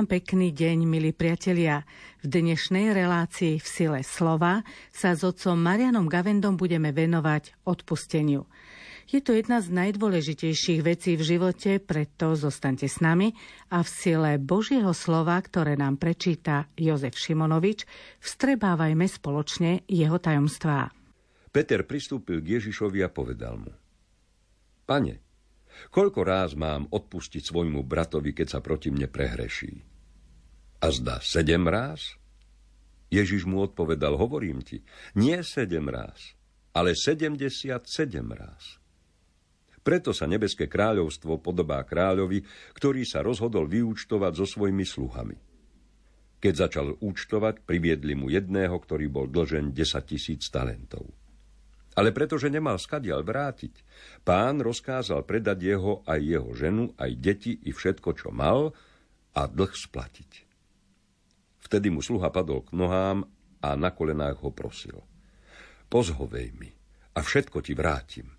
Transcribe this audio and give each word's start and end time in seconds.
Vám 0.00 0.16
pekný 0.16 0.48
deň, 0.56 0.88
milí 0.88 1.12
priatelia. 1.12 1.84
V 2.24 2.32
dnešnej 2.32 2.96
relácii 2.96 3.60
v 3.60 3.66
sile 3.68 4.00
slova 4.00 4.64
sa 4.88 5.12
s 5.12 5.20
otcom 5.20 5.60
Marianom 5.60 6.08
Gavendom 6.08 6.56
budeme 6.56 6.88
venovať 6.88 7.68
odpusteniu. 7.68 8.48
Je 9.12 9.20
to 9.20 9.36
jedna 9.36 9.60
z 9.60 9.68
najdôležitejších 9.68 10.80
vecí 10.80 11.20
v 11.20 11.36
živote, 11.36 11.84
preto 11.84 12.32
zostaňte 12.32 12.88
s 12.88 13.04
nami 13.04 13.36
a 13.68 13.84
v 13.84 13.88
sile 13.92 14.40
Božieho 14.40 14.96
slova, 14.96 15.36
ktoré 15.36 15.76
nám 15.76 16.00
prečíta 16.00 16.72
Jozef 16.80 17.20
Šimonovič, 17.20 17.84
vstrebávajme 18.24 19.04
spoločne 19.04 19.84
jeho 19.84 20.16
tajomstvá. 20.16 20.96
Peter 21.52 21.84
pristúpil 21.84 22.40
k 22.40 22.56
Ježišovi 22.56 23.04
a 23.04 23.12
povedal 23.12 23.60
mu 23.60 23.68
Pane, 24.88 25.29
Koľko 25.88 26.20
ráz 26.20 26.52
mám 26.52 26.84
odpustiť 26.92 27.40
svojmu 27.40 27.80
bratovi, 27.88 28.36
keď 28.36 28.58
sa 28.58 28.60
proti 28.60 28.92
mne 28.92 29.08
prehreší? 29.08 29.80
A 30.84 30.86
zda 30.92 31.24
sedem 31.24 31.64
ráz? 31.64 32.20
Ježiš 33.10 33.48
mu 33.48 33.64
odpovedal, 33.64 34.14
hovorím 34.14 34.62
ti, 34.62 34.84
nie 35.18 35.40
sedem 35.42 35.90
ráz, 35.90 36.36
ale 36.76 36.94
sedemdesiat 36.94 37.88
sedem 37.88 38.30
ráz. 38.30 38.78
Preto 39.80 40.12
sa 40.12 40.28
nebeské 40.28 40.68
kráľovstvo 40.68 41.40
podobá 41.40 41.82
kráľovi, 41.82 42.44
ktorý 42.76 43.02
sa 43.08 43.24
rozhodol 43.24 43.64
vyúčtovať 43.66 44.32
so 44.36 44.46
svojimi 44.46 44.84
sluhami. 44.84 45.36
Keď 46.40 46.54
začal 46.56 46.96
účtovať, 47.00 47.64
priviedli 47.64 48.16
mu 48.16 48.32
jedného, 48.32 48.72
ktorý 48.72 49.12
bol 49.12 49.26
dlžen 49.28 49.76
10 49.76 50.08
tisíc 50.08 50.48
talentov. 50.48 51.08
Ale 51.98 52.14
pretože 52.14 52.46
nemal 52.46 52.78
skadial 52.78 53.26
vrátiť, 53.26 53.82
pán 54.22 54.62
rozkázal 54.62 55.26
predať 55.26 55.58
jeho 55.74 55.92
aj 56.06 56.20
jeho 56.22 56.50
ženu, 56.54 56.84
aj 56.94 57.10
deti 57.18 57.58
i 57.66 57.74
všetko, 57.74 58.14
čo 58.14 58.30
mal 58.30 58.70
a 59.34 59.42
dlh 59.50 59.72
splatiť. 59.74 60.46
Vtedy 61.66 61.90
mu 61.90 61.98
sluha 61.98 62.30
padol 62.30 62.62
k 62.62 62.78
nohám 62.78 63.26
a 63.62 63.68
na 63.74 63.90
kolenách 63.90 64.38
ho 64.46 64.50
prosil. 64.54 65.02
Pozhovej 65.90 66.54
mi 66.54 66.70
a 67.14 67.18
všetko 67.18 67.58
ti 67.58 67.74
vrátim. 67.74 68.30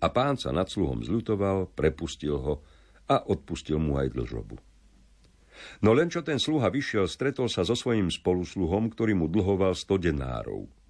A 0.00 0.06
pán 0.08 0.40
sa 0.40 0.52
nad 0.52 0.68
sluhom 0.68 1.04
zľutoval, 1.04 1.76
prepustil 1.76 2.36
ho 2.40 2.54
a 3.08 3.20
odpustil 3.20 3.76
mu 3.76 4.00
aj 4.00 4.12
dlžobu. 4.16 4.56
No 5.84 5.92
len 5.92 6.08
čo 6.08 6.24
ten 6.24 6.40
sluha 6.40 6.72
vyšiel, 6.72 7.06
stretol 7.06 7.52
sa 7.52 7.62
so 7.62 7.76
svojím 7.76 8.08
spolusluhom, 8.08 8.90
ktorý 8.90 9.12
mu 9.12 9.28
dlhoval 9.28 9.76
100 9.76 10.08
denárov– 10.08 10.64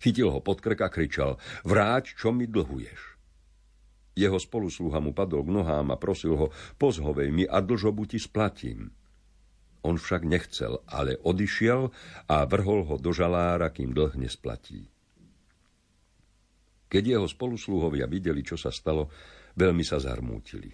Chytil 0.00 0.32
ho 0.32 0.40
pod 0.40 0.64
krk 0.64 0.80
a 0.80 0.88
kričal, 0.88 1.36
vráť, 1.60 2.16
čo 2.16 2.32
mi 2.32 2.48
dlhuješ. 2.48 3.20
Jeho 4.16 4.40
spolusluha 4.40 4.98
mu 4.98 5.12
padol 5.12 5.44
k 5.44 5.52
nohám 5.52 5.92
a 5.92 6.00
prosil 6.00 6.34
ho, 6.40 6.46
pozhovej 6.80 7.28
mi 7.30 7.44
a 7.44 7.60
dlžobu 7.60 8.08
ti 8.08 8.16
splatím. 8.16 8.90
On 9.84 9.96
však 9.96 10.24
nechcel, 10.24 10.80
ale 10.88 11.20
odišiel 11.20 11.92
a 12.28 12.36
vrhol 12.44 12.84
ho 12.88 12.96
do 13.00 13.12
žalára, 13.12 13.72
kým 13.72 13.92
dlh 13.92 14.16
nesplatí. 14.20 14.88
Keď 16.90 17.04
jeho 17.16 17.28
spolusluhovia 17.28 18.10
videli, 18.10 18.42
čo 18.42 18.58
sa 18.58 18.74
stalo, 18.74 19.08
veľmi 19.56 19.84
sa 19.86 20.02
zarmútili. 20.02 20.68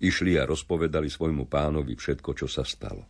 Išli 0.00 0.40
a 0.40 0.48
rozpovedali 0.48 1.12
svojmu 1.12 1.44
pánovi 1.44 1.92
všetko, 1.92 2.30
čo 2.32 2.48
sa 2.48 2.64
stalo. 2.64 3.04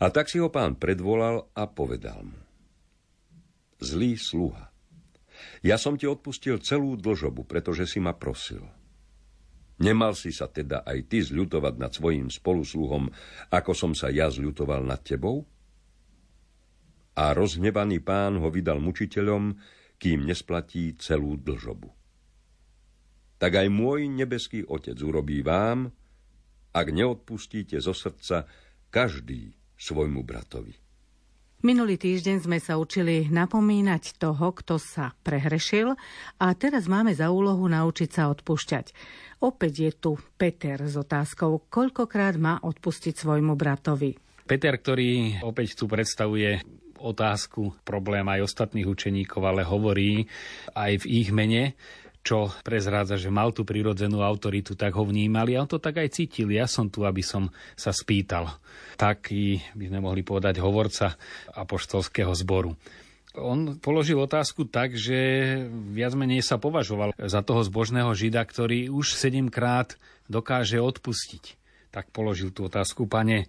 A 0.00 0.08
tak 0.08 0.32
si 0.32 0.40
ho 0.40 0.48
pán 0.48 0.80
predvolal 0.80 1.52
a 1.52 1.68
povedal 1.68 2.24
mu 2.24 2.47
zlý 3.78 4.18
sluha. 4.18 4.70
Ja 5.62 5.78
som 5.78 5.94
ti 5.94 6.06
odpustil 6.06 6.58
celú 6.62 6.98
dlžobu, 6.98 7.46
pretože 7.46 7.86
si 7.86 8.02
ma 8.02 8.14
prosil. 8.14 8.62
Nemal 9.78 10.18
si 10.18 10.34
sa 10.34 10.50
teda 10.50 10.82
aj 10.82 10.98
ty 11.06 11.22
zľutovať 11.22 11.74
nad 11.78 11.94
svojim 11.94 12.26
spolusluhom, 12.26 13.06
ako 13.54 13.72
som 13.74 13.92
sa 13.94 14.10
ja 14.10 14.26
zľutoval 14.26 14.82
nad 14.82 14.98
tebou? 15.06 15.46
A 17.14 17.30
rozhnevaný 17.34 18.02
pán 18.02 18.42
ho 18.42 18.50
vydal 18.50 18.82
mučiteľom, 18.82 19.54
kým 19.98 20.26
nesplatí 20.26 20.98
celú 20.98 21.38
dlžobu. 21.38 21.90
Tak 23.38 23.54
aj 23.54 23.68
môj 23.70 24.10
nebeský 24.10 24.66
otec 24.66 24.98
urobí 24.98 25.46
vám, 25.46 25.94
ak 26.74 26.86
neodpustíte 26.90 27.78
zo 27.78 27.94
srdca 27.94 28.50
každý 28.90 29.54
svojmu 29.78 30.26
bratovi. 30.26 30.87
Minulý 31.58 31.98
týždeň 31.98 32.46
sme 32.46 32.62
sa 32.62 32.78
učili 32.78 33.26
napomínať 33.26 34.14
toho, 34.22 34.54
kto 34.54 34.78
sa 34.78 35.18
prehrešil 35.26 35.90
a 36.38 36.46
teraz 36.54 36.86
máme 36.86 37.10
za 37.10 37.34
úlohu 37.34 37.66
naučiť 37.66 38.14
sa 38.14 38.30
odpúšťať. 38.30 38.94
Opäť 39.42 39.72
je 39.82 39.90
tu 39.90 40.10
Peter 40.38 40.78
s 40.78 40.94
otázkou, 40.94 41.66
koľkokrát 41.66 42.38
má 42.38 42.62
odpustiť 42.62 43.10
svojmu 43.10 43.58
bratovi. 43.58 44.14
Peter, 44.46 44.78
ktorý 44.78 45.42
opäť 45.42 45.74
tu 45.74 45.90
predstavuje 45.90 46.62
otázku, 47.02 47.74
problém 47.82 48.22
aj 48.30 48.54
ostatných 48.54 48.86
učeníkov, 48.86 49.42
ale 49.42 49.66
hovorí 49.66 50.30
aj 50.78 51.02
v 51.02 51.04
ich 51.10 51.34
mene, 51.34 51.74
čo 52.22 52.52
prezrádza, 52.60 53.16
že 53.16 53.32
mal 53.32 53.54
tú 53.56 53.64
prirodzenú 53.64 54.20
autoritu, 54.20 54.76
tak 54.76 54.94
ho 54.98 55.04
vnímali 55.06 55.56
a 55.56 55.64
on 55.64 55.70
to 55.70 55.80
tak 55.80 56.02
aj 56.02 56.12
cítil. 56.12 56.52
Ja 56.52 56.68
som 56.68 56.92
tu, 56.92 57.08
aby 57.08 57.24
som 57.24 57.48
sa 57.78 57.94
spýtal. 57.94 58.52
Taký, 59.00 59.62
by 59.72 59.84
sme 59.88 59.98
mohli 60.04 60.20
povedať, 60.26 60.60
hovorca 60.60 61.16
apoštolského 61.54 62.30
zboru. 62.36 62.76
On 63.38 63.78
položil 63.78 64.18
otázku 64.18 64.66
tak, 64.66 64.98
že 64.98 65.16
viac 65.94 66.12
menej 66.18 66.42
sa 66.42 66.58
považoval 66.58 67.14
za 67.14 67.40
toho 67.46 67.62
zbožného 67.62 68.10
žida, 68.12 68.42
ktorý 68.42 68.90
už 68.90 69.14
sedemkrát 69.14 69.94
dokáže 70.26 70.82
odpustiť. 70.82 71.54
Tak 71.88 72.12
položil 72.12 72.52
tú 72.52 72.68
otázku, 72.68 73.08
pane, 73.08 73.48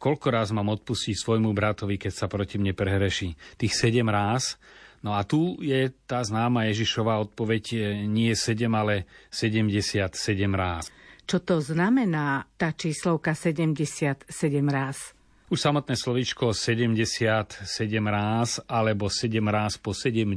koľko 0.00 0.32
raz 0.32 0.48
mám 0.54 0.72
odpustiť 0.72 1.18
svojmu 1.18 1.52
bratovi, 1.52 2.00
keď 2.00 2.12
sa 2.16 2.26
proti 2.32 2.56
mne 2.56 2.72
prehreší? 2.72 3.36
Tých 3.60 3.76
sedem 3.76 4.08
ráz? 4.08 4.56
No 5.04 5.12
a 5.12 5.20
tu 5.20 5.60
je 5.60 5.92
tá 6.08 6.24
známa 6.24 6.64
Ježišová 6.72 7.20
odpoveď 7.20 7.64
e, 7.76 7.78
nie 8.08 8.32
7, 8.32 8.72
ale 8.72 9.04
77 9.28 10.16
ráz. 10.56 10.88
Čo 11.28 11.44
to 11.44 11.60
znamená 11.60 12.48
tá 12.56 12.72
číslovka 12.72 13.36
77 13.36 14.32
ráz? 14.64 15.12
Už 15.54 15.70
samotné 15.70 15.94
slovičko 15.94 16.50
77 16.50 17.62
ráz 18.10 18.58
alebo 18.66 19.06
7 19.06 19.38
ráz 19.46 19.78
po 19.78 19.94
70, 19.94 20.34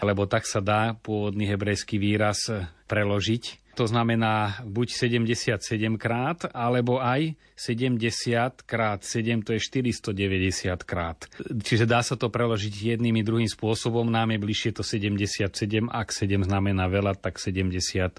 alebo 0.00 0.24
tak 0.24 0.48
sa 0.48 0.64
dá 0.64 0.96
pôvodný 0.96 1.44
hebrejský 1.44 2.00
výraz 2.00 2.48
preložiť 2.88 3.68
to 3.78 3.86
znamená 3.86 4.58
buď 4.66 4.90
77 5.22 5.62
krát, 6.02 6.50
alebo 6.50 6.98
aj 6.98 7.38
70 7.54 8.66
krát 8.66 9.06
7, 9.06 9.46
to 9.46 9.54
je 9.54 9.62
490 9.62 10.82
krát. 10.82 11.30
Čiže 11.46 11.86
dá 11.86 12.02
sa 12.02 12.18
to 12.18 12.26
preložiť 12.26 12.98
jedným 12.98 13.14
i 13.14 13.22
druhým 13.22 13.46
spôsobom. 13.46 14.10
Nám 14.10 14.34
je 14.34 14.42
bližšie 14.42 14.70
to 14.74 14.82
77, 14.82 15.46
ak 15.94 16.10
7 16.10 16.42
znamená 16.42 16.90
veľa, 16.90 17.22
tak 17.22 17.38
77 17.38 18.18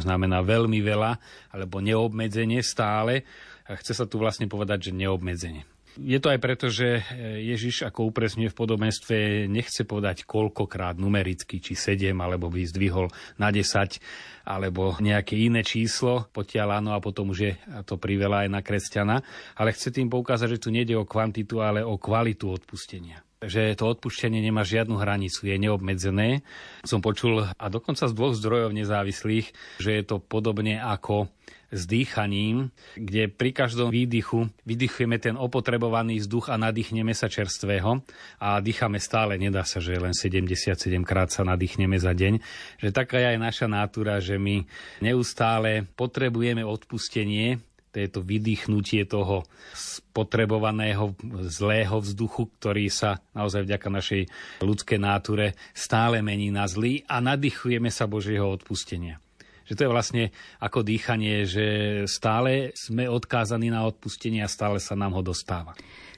znamená 0.00 0.40
veľmi 0.40 0.80
veľa, 0.80 1.20
alebo 1.52 1.84
neobmedzenie 1.84 2.64
stále. 2.64 3.28
Chce 3.64 3.92
sa 3.96 4.04
tu 4.04 4.20
vlastne 4.20 4.44
povedať, 4.44 4.90
že 4.90 4.96
neobmedzenie. 4.96 5.64
Je 5.94 6.18
to 6.18 6.26
aj 6.26 6.42
preto, 6.42 6.66
že 6.74 7.06
Ježiš 7.38 7.86
ako 7.86 8.10
upresňuje 8.10 8.50
v 8.50 8.58
podobenstve 8.58 9.16
nechce 9.46 9.86
povedať 9.86 10.26
koľkokrát 10.26 10.98
numericky, 10.98 11.62
či 11.62 11.78
7, 11.78 12.10
alebo 12.18 12.50
by 12.50 12.66
zdvihol 12.66 13.14
na 13.38 13.54
10, 13.54 14.02
alebo 14.42 14.98
nejaké 14.98 15.38
iné 15.38 15.62
číslo, 15.62 16.26
potiaľ 16.34 16.82
áno 16.82 16.98
a 16.98 17.00
potom 17.00 17.30
už 17.30 17.38
je 17.38 17.52
to 17.86 17.94
priveľa 17.94 18.42
aj 18.42 18.48
na 18.50 18.60
kresťana, 18.66 19.16
ale 19.54 19.70
chce 19.70 19.94
tým 19.94 20.10
poukázať, 20.10 20.58
že 20.58 20.62
tu 20.66 20.68
nejde 20.74 20.98
o 20.98 21.06
kvantitu, 21.06 21.62
ale 21.62 21.86
o 21.86 21.94
kvalitu 21.94 22.50
odpustenia 22.50 23.22
že 23.44 23.76
to 23.76 23.92
odpuštenie 23.92 24.40
nemá 24.40 24.64
žiadnu 24.64 24.96
hranicu, 24.96 25.44
je 25.44 25.56
neobmedzené. 25.60 26.40
Som 26.80 27.04
počul, 27.04 27.44
a 27.44 27.64
dokonca 27.68 28.08
z 28.08 28.16
dvoch 28.16 28.32
zdrojov 28.32 28.72
nezávislých, 28.72 29.52
že 29.76 29.90
je 30.00 30.02
to 30.04 30.16
podobne 30.16 30.80
ako 30.80 31.28
s 31.74 31.90
dýchaním, 31.90 32.70
kde 32.94 33.26
pri 33.26 33.50
každom 33.50 33.90
výdychu 33.90 34.46
vydychujeme 34.62 35.18
ten 35.18 35.34
opotrebovaný 35.34 36.22
vzduch 36.22 36.54
a 36.54 36.56
nadýchneme 36.56 37.10
sa 37.10 37.26
čerstvého 37.26 37.98
a 38.38 38.62
dýchame 38.62 39.02
stále, 39.02 39.34
nedá 39.34 39.66
sa, 39.66 39.82
že 39.82 39.98
len 39.98 40.14
77 40.14 40.78
krát 41.02 41.34
sa 41.34 41.42
nadýchneme 41.42 41.98
za 41.98 42.14
deň. 42.14 42.38
Že 42.78 42.90
taká 42.94 43.18
je 43.18 43.26
aj 43.34 43.38
naša 43.42 43.66
nátura, 43.66 44.22
že 44.22 44.38
my 44.38 44.62
neustále 45.02 45.82
potrebujeme 45.98 46.62
odpustenie, 46.62 47.58
to 47.90 48.02
je 48.02 48.10
to 48.10 48.20
vydýchnutie 48.26 49.06
toho 49.06 49.46
spotrebovaného 49.74 51.14
zlého 51.46 52.02
vzduchu, 52.02 52.50
ktorý 52.58 52.90
sa 52.90 53.22
naozaj 53.34 53.66
vďaka 53.66 53.88
našej 53.90 54.22
ľudskej 54.66 54.98
náture 54.98 55.54
stále 55.74 56.18
mení 56.18 56.50
na 56.50 56.66
zlý 56.66 57.06
a 57.06 57.22
nadýchujeme 57.22 57.90
sa 57.94 58.10
Božieho 58.10 58.50
odpustenia. 58.50 59.23
Že 59.64 59.74
to 59.76 59.82
je 59.84 59.94
vlastne 59.94 60.24
ako 60.60 60.84
dýchanie, 60.84 61.48
že 61.48 61.66
stále 62.04 62.76
sme 62.76 63.08
odkázaní 63.08 63.72
na 63.72 63.88
odpustenie 63.88 64.44
a 64.44 64.48
stále 64.48 64.76
sa 64.80 64.92
nám 64.92 65.16
ho 65.16 65.22
dostáva. 65.24 65.72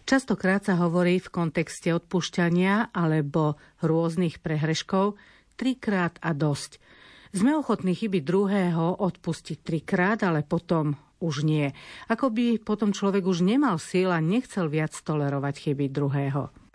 Častokrát 0.07 0.63
sa 0.63 0.79
hovorí 0.79 1.19
v 1.19 1.31
kontexte 1.35 1.91
odpúšťania 1.91 2.95
alebo 2.95 3.59
rôznych 3.83 4.39
prehreškov 4.39 5.19
trikrát 5.59 6.15
a 6.23 6.31
dosť. 6.31 6.79
Sme 7.35 7.59
ochotní 7.59 7.99
chyby 7.99 8.23
druhého 8.23 9.03
odpustiť 9.03 9.59
trikrát, 9.67 10.23
ale 10.23 10.47
potom 10.47 10.95
už 11.19 11.43
nie. 11.43 11.75
Ako 12.07 12.31
by 12.31 12.63
potom 12.63 12.95
človek 12.95 13.25
už 13.27 13.43
nemal 13.43 13.81
síl 13.83 14.13
a 14.13 14.23
nechcel 14.23 14.71
viac 14.71 14.95
tolerovať 14.95 15.71
chyby 15.71 15.91
druhého 15.91 16.66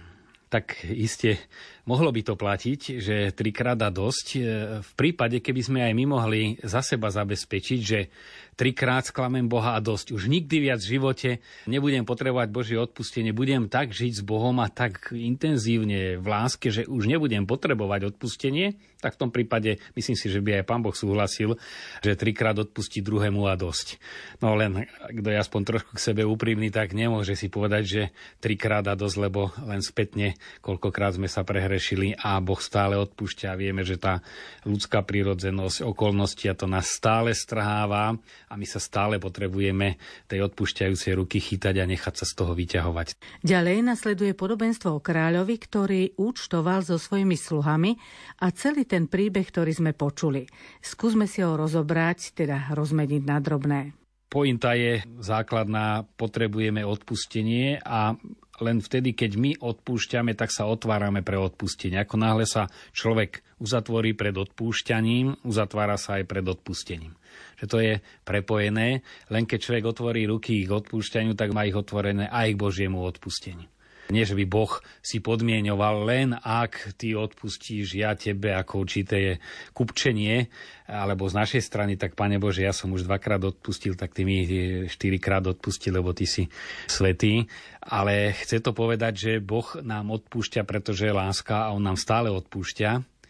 tak 0.51 0.83
iste 0.83 1.39
mohlo 1.87 2.11
by 2.11 2.21
to 2.27 2.35
platiť, 2.35 2.99
že 2.99 3.15
trikrát 3.31 3.79
a 3.79 3.87
dosť. 3.87 4.27
E, 4.35 4.39
v 4.83 4.91
prípade, 4.99 5.39
keby 5.39 5.61
sme 5.63 5.79
aj 5.87 5.93
my 5.95 6.05
mohli 6.11 6.41
za 6.59 6.83
seba 6.83 7.07
zabezpečiť, 7.07 7.79
že 7.79 8.11
trikrát 8.59 9.07
sklamem 9.07 9.47
Boha 9.47 9.79
a 9.79 9.81
dosť. 9.81 10.11
Už 10.11 10.27
nikdy 10.27 10.67
viac 10.67 10.83
v 10.83 10.91
živote 10.99 11.29
nebudem 11.71 12.03
potrebovať 12.03 12.47
Božie 12.51 12.75
odpustenie. 12.75 13.31
Budem 13.31 13.71
tak 13.71 13.95
žiť 13.95 14.19
s 14.19 14.23
Bohom 14.27 14.59
a 14.59 14.67
tak 14.67 15.15
intenzívne 15.15 16.19
v 16.19 16.25
láske, 16.27 16.67
že 16.67 16.83
už 16.83 17.07
nebudem 17.07 17.47
potrebovať 17.47 18.11
odpustenie, 18.11 18.75
tak 19.01 19.17
v 19.17 19.27
tom 19.27 19.33
prípade 19.33 19.81
myslím 19.97 20.13
si, 20.13 20.29
že 20.29 20.39
by 20.39 20.61
aj 20.61 20.67
Pán 20.69 20.85
Boh 20.85 20.93
súhlasil, 20.93 21.57
že 22.05 22.13
trikrát 22.13 22.55
odpustí 22.61 23.01
druhému 23.01 23.49
a 23.49 23.57
dosť. 23.57 23.97
No 24.39 24.53
len, 24.53 24.85
kto 25.09 25.27
je 25.33 25.37
aspoň 25.41 25.61
trošku 25.65 25.91
k 25.97 26.03
sebe 26.13 26.21
úprimný, 26.21 26.69
tak 26.69 26.93
nemôže 26.93 27.33
si 27.33 27.49
povedať, 27.49 27.83
že 27.83 28.01
trikrát 28.37 28.85
a 28.85 28.93
dosť, 28.93 29.17
lebo 29.17 29.49
len 29.65 29.81
spätne, 29.81 30.37
koľkokrát 30.61 31.17
sme 31.17 31.25
sa 31.25 31.41
prehrešili 31.41 32.13
a 32.13 32.37
Boh 32.37 32.61
stále 32.61 32.93
odpúšťa. 32.95 33.57
Vieme, 33.57 33.81
že 33.81 33.97
tá 33.97 34.21
ľudská 34.63 35.01
prírodzenosť, 35.01 35.81
okolnosti 35.81 36.45
a 36.45 36.53
to 36.53 36.69
nás 36.69 36.93
stále 36.93 37.33
strháva 37.33 38.13
a 38.47 38.53
my 38.53 38.65
sa 38.69 38.77
stále 38.77 39.17
potrebujeme 39.17 39.97
tej 40.29 40.45
odpúšťajúcej 40.45 41.17
ruky 41.17 41.41
chytať 41.41 41.81
a 41.81 41.89
nechať 41.89 42.13
sa 42.21 42.25
z 42.29 42.33
toho 42.37 42.53
vyťahovať. 42.53 43.17
Ďalej 43.41 43.81
nasleduje 43.81 44.37
podobenstvo 44.37 44.99
o 44.99 45.03
kráľovi, 45.03 45.55
ktorý 45.57 46.01
účtoval 46.19 46.85
so 46.85 47.01
svojimi 47.01 47.33
sluhami 47.33 47.97
a 48.43 48.53
celý 48.53 48.85
ten 48.91 49.07
príbeh, 49.07 49.47
ktorý 49.47 49.71
sme 49.71 49.91
počuli. 49.95 50.43
Skúsme 50.83 51.23
si 51.23 51.39
ho 51.39 51.55
rozobrať, 51.55 52.35
teda 52.35 52.75
rozmeniť 52.75 53.23
na 53.23 53.39
drobné. 53.39 53.95
Pointa 54.27 54.75
je 54.75 55.03
základná, 55.19 56.03
potrebujeme 56.19 56.83
odpustenie 56.83 57.79
a 57.83 58.15
len 58.61 58.77
vtedy, 58.79 59.17
keď 59.17 59.31
my 59.35 59.51
odpúšťame, 59.59 60.37
tak 60.37 60.53
sa 60.53 60.69
otvárame 60.69 61.25
pre 61.25 61.35
odpustenie. 61.35 61.97
Ako 61.99 62.15
náhle 62.15 62.45
sa 62.45 62.69
človek 62.93 63.41
uzatvorí 63.57 64.13
pred 64.13 64.37
odpúšťaním, 64.37 65.43
uzatvára 65.43 65.97
sa 65.97 66.21
aj 66.21 66.29
pred 66.29 66.45
odpustením. 66.45 67.17
Že 67.57 67.65
to 67.67 67.77
je 67.81 67.93
prepojené, 68.21 69.01
len 69.33 69.43
keď 69.49 69.59
človek 69.59 69.85
otvorí 69.89 70.29
ruky 70.29 70.63
k 70.63 70.71
odpúšťaniu, 70.71 71.33
tak 71.33 71.51
má 71.51 71.65
ich 71.65 71.75
otvorené 71.75 72.29
aj 72.29 72.53
k 72.53 72.61
Božiemu 72.61 73.01
odpusteniu. 73.01 73.67
Nie, 74.09 74.25
že 74.25 74.33
by 74.33 74.45
Boh 74.49 74.81
si 75.05 75.21
podmienoval 75.21 76.07
len 76.09 76.33
ak 76.33 76.97
ty 76.97 77.13
odpustíš 77.13 77.93
ja 77.93 78.17
tebe 78.17 78.55
ako 78.57 78.81
určité 78.81 79.37
kupčenie, 79.77 80.49
alebo 80.89 81.29
z 81.29 81.37
našej 81.37 81.61
strany, 81.61 81.93
tak 81.95 82.17
Pane 82.17 82.41
Bože, 82.41 82.65
ja 82.65 82.73
som 82.73 82.91
už 82.91 83.05
dvakrát 83.05 83.39
odpustil, 83.45 83.93
tak 83.95 84.11
ty 84.17 84.25
mi 84.25 84.43
štyrikrát 84.89 85.45
odpustil, 85.47 85.95
lebo 85.95 86.11
ty 86.11 86.27
si 86.27 86.49
svetý. 86.89 87.47
Ale 87.79 88.33
chce 88.35 88.59
to 88.59 88.75
povedať, 88.75 89.13
že 89.15 89.31
Boh 89.39 89.67
nám 89.79 90.11
odpúšťa, 90.11 90.67
pretože 90.67 91.07
je 91.07 91.13
láska 91.15 91.69
a 91.69 91.73
On 91.77 91.83
nám 91.83 91.95
stále 91.95 92.27
odpúšťa 92.27 93.20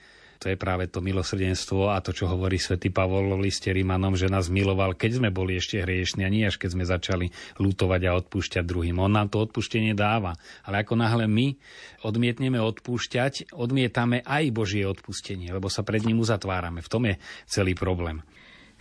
to 0.41 0.49
je 0.49 0.57
práve 0.57 0.89
to 0.89 1.05
milosrdenstvo 1.05 1.93
a 1.93 2.01
to, 2.01 2.17
čo 2.17 2.25
hovorí 2.25 2.57
svätý 2.57 2.89
Pavol 2.89 3.37
v 3.37 3.45
liste 3.45 3.69
Rímanom, 3.69 4.17
že 4.17 4.25
nás 4.25 4.49
miloval, 4.49 4.97
keď 4.97 5.21
sme 5.21 5.29
boli 5.29 5.61
ešte 5.61 5.77
hriešni 5.77 6.25
a 6.25 6.33
nie 6.33 6.49
až 6.49 6.57
keď 6.57 6.69
sme 6.73 6.83
začali 6.89 7.29
lutovať 7.61 8.01
a 8.09 8.17
odpúšťať 8.17 8.65
druhým. 8.65 8.97
On 8.97 9.13
nám 9.13 9.29
to 9.29 9.37
odpúštenie 9.37 9.93
dáva. 9.93 10.33
Ale 10.65 10.81
ako 10.81 10.97
náhle 10.97 11.29
my 11.29 11.53
odmietneme 12.01 12.57
odpúšťať, 12.57 13.53
odmietame 13.53 14.25
aj 14.25 14.49
Božie 14.49 14.81
odpustenie, 14.81 15.53
lebo 15.53 15.69
sa 15.69 15.85
pred 15.85 16.01
ním 16.01 16.17
uzatvárame. 16.17 16.81
V 16.81 16.89
tom 16.89 17.05
je 17.05 17.21
celý 17.45 17.77
problém. 17.77 18.25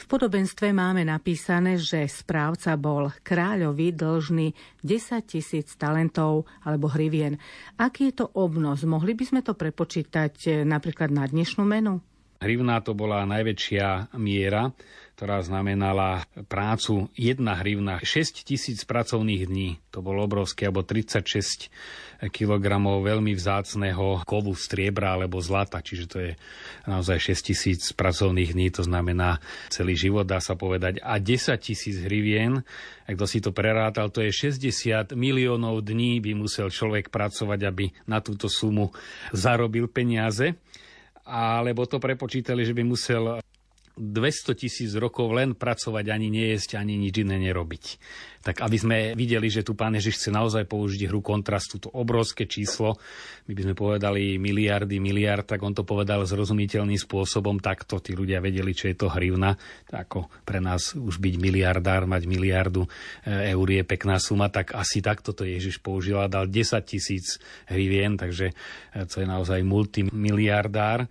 V 0.01 0.09
podobenstve 0.09 0.73
máme 0.73 1.05
napísané, 1.05 1.77
že 1.77 2.09
správca 2.09 2.73
bol 2.81 3.13
kráľovi 3.21 3.93
dlžný 3.93 4.49
10 4.81 5.29
tisíc 5.29 5.77
talentov 5.77 6.49
alebo 6.65 6.89
hrivien. 6.89 7.37
Aký 7.77 8.09
je 8.09 8.25
to 8.25 8.27
obnos? 8.33 8.81
Mohli 8.89 9.13
by 9.13 9.25
sme 9.29 9.41
to 9.45 9.53
prepočítať 9.53 10.35
eh, 10.49 10.53
napríklad 10.65 11.13
na 11.13 11.29
dnešnú 11.29 11.69
menu? 11.69 12.01
Hrivná 12.41 12.81
to 12.81 12.97
bola 12.97 13.29
najväčšia 13.29 14.17
miera, 14.17 14.73
ktorá 15.21 15.45
znamenala 15.45 16.25
prácu 16.49 17.13
jedna 17.13 17.61
hrivna, 17.61 18.01
6 18.01 18.41
tisíc 18.41 18.89
pracovných 18.89 19.45
dní. 19.45 19.77
To 19.93 20.01
bolo 20.01 20.25
obrovské, 20.25 20.65
alebo 20.65 20.81
36 20.81 21.69
kilogramov 22.33 23.05
veľmi 23.05 23.37
vzácného 23.37 24.25
kovu 24.25 24.57
striebra 24.57 25.21
alebo 25.21 25.37
zlata, 25.45 25.85
čiže 25.85 26.05
to 26.09 26.19
je 26.25 26.33
naozaj 26.89 27.37
6 27.37 27.53
tisíc 27.53 27.93
pracovných 27.93 28.57
dní, 28.57 28.73
to 28.73 28.81
znamená 28.81 29.45
celý 29.69 29.93
život, 29.93 30.25
dá 30.25 30.41
sa 30.41 30.57
povedať, 30.57 31.05
a 31.05 31.21
10 31.21 31.53
tisíc 31.61 32.01
hrivien, 32.01 32.65
ak 33.05 33.21
kto 33.21 33.27
si 33.29 33.45
to 33.45 33.53
prerátal, 33.53 34.09
to 34.09 34.25
je 34.25 34.33
60 34.33 35.13
miliónov 35.21 35.85
dní 35.85 36.25
by 36.25 36.33
musel 36.33 36.73
človek 36.73 37.13
pracovať, 37.13 37.61
aby 37.69 37.93
na 38.09 38.25
túto 38.25 38.49
sumu 38.49 38.89
zarobil 39.37 39.85
peniaze. 39.85 40.57
Alebo 41.29 41.85
to 41.85 42.01
prepočítali, 42.01 42.65
že 42.65 42.73
by 42.73 42.83
musel 42.83 43.39
200 44.01 44.57
tisíc 44.57 44.97
rokov 44.97 45.37
len 45.37 45.53
pracovať, 45.53 46.09
ani 46.09 46.33
nejesť, 46.33 46.81
ani 46.81 46.97
nič 46.97 47.21
iné 47.21 47.37
nerobiť. 47.37 47.85
Tak 48.41 48.65
aby 48.65 48.77
sme 48.81 48.97
videli, 49.13 49.53
že 49.53 49.61
tu 49.61 49.77
pán 49.77 49.93
Ježiš 49.93 50.17
chce 50.17 50.31
naozaj 50.33 50.65
použiť 50.65 51.13
hru 51.13 51.21
kontrastu, 51.21 51.77
to 51.77 51.93
obrovské 51.93 52.49
číslo, 52.49 52.97
my 53.45 53.53
by 53.53 53.63
sme 53.69 53.75
povedali 53.77 54.41
miliardy, 54.41 54.97
miliard, 54.97 55.45
tak 55.45 55.61
on 55.61 55.77
to 55.77 55.85
povedal 55.85 56.25
zrozumiteľným 56.25 56.97
spôsobom, 56.97 57.61
takto 57.61 58.01
tí 58.01 58.17
ľudia 58.17 58.41
vedeli, 58.41 58.73
čo 58.73 58.89
je 58.89 58.97
to 58.97 59.13
hrivna. 59.13 59.61
Ako 59.93 60.33
pre 60.49 60.65
nás 60.65 60.97
už 60.97 61.21
byť 61.21 61.35
miliardár, 61.37 62.09
mať 62.09 62.25
miliardu 62.25 62.89
e, 62.89 63.53
eur 63.53 63.67
je 63.69 63.85
pekná 63.85 64.17
suma, 64.17 64.49
tak 64.49 64.73
asi 64.73 65.05
takto 65.05 65.37
to 65.37 65.45
Ježiš 65.45 65.85
použil 65.85 66.17
a 66.17 66.33
dal 66.33 66.49
10 66.49 66.81
tisíc 66.89 67.37
hrivien, 67.69 68.17
takže 68.17 68.57
e, 68.97 69.05
to 69.05 69.21
je 69.21 69.27
naozaj 69.29 69.61
multimiliardár 69.61 71.05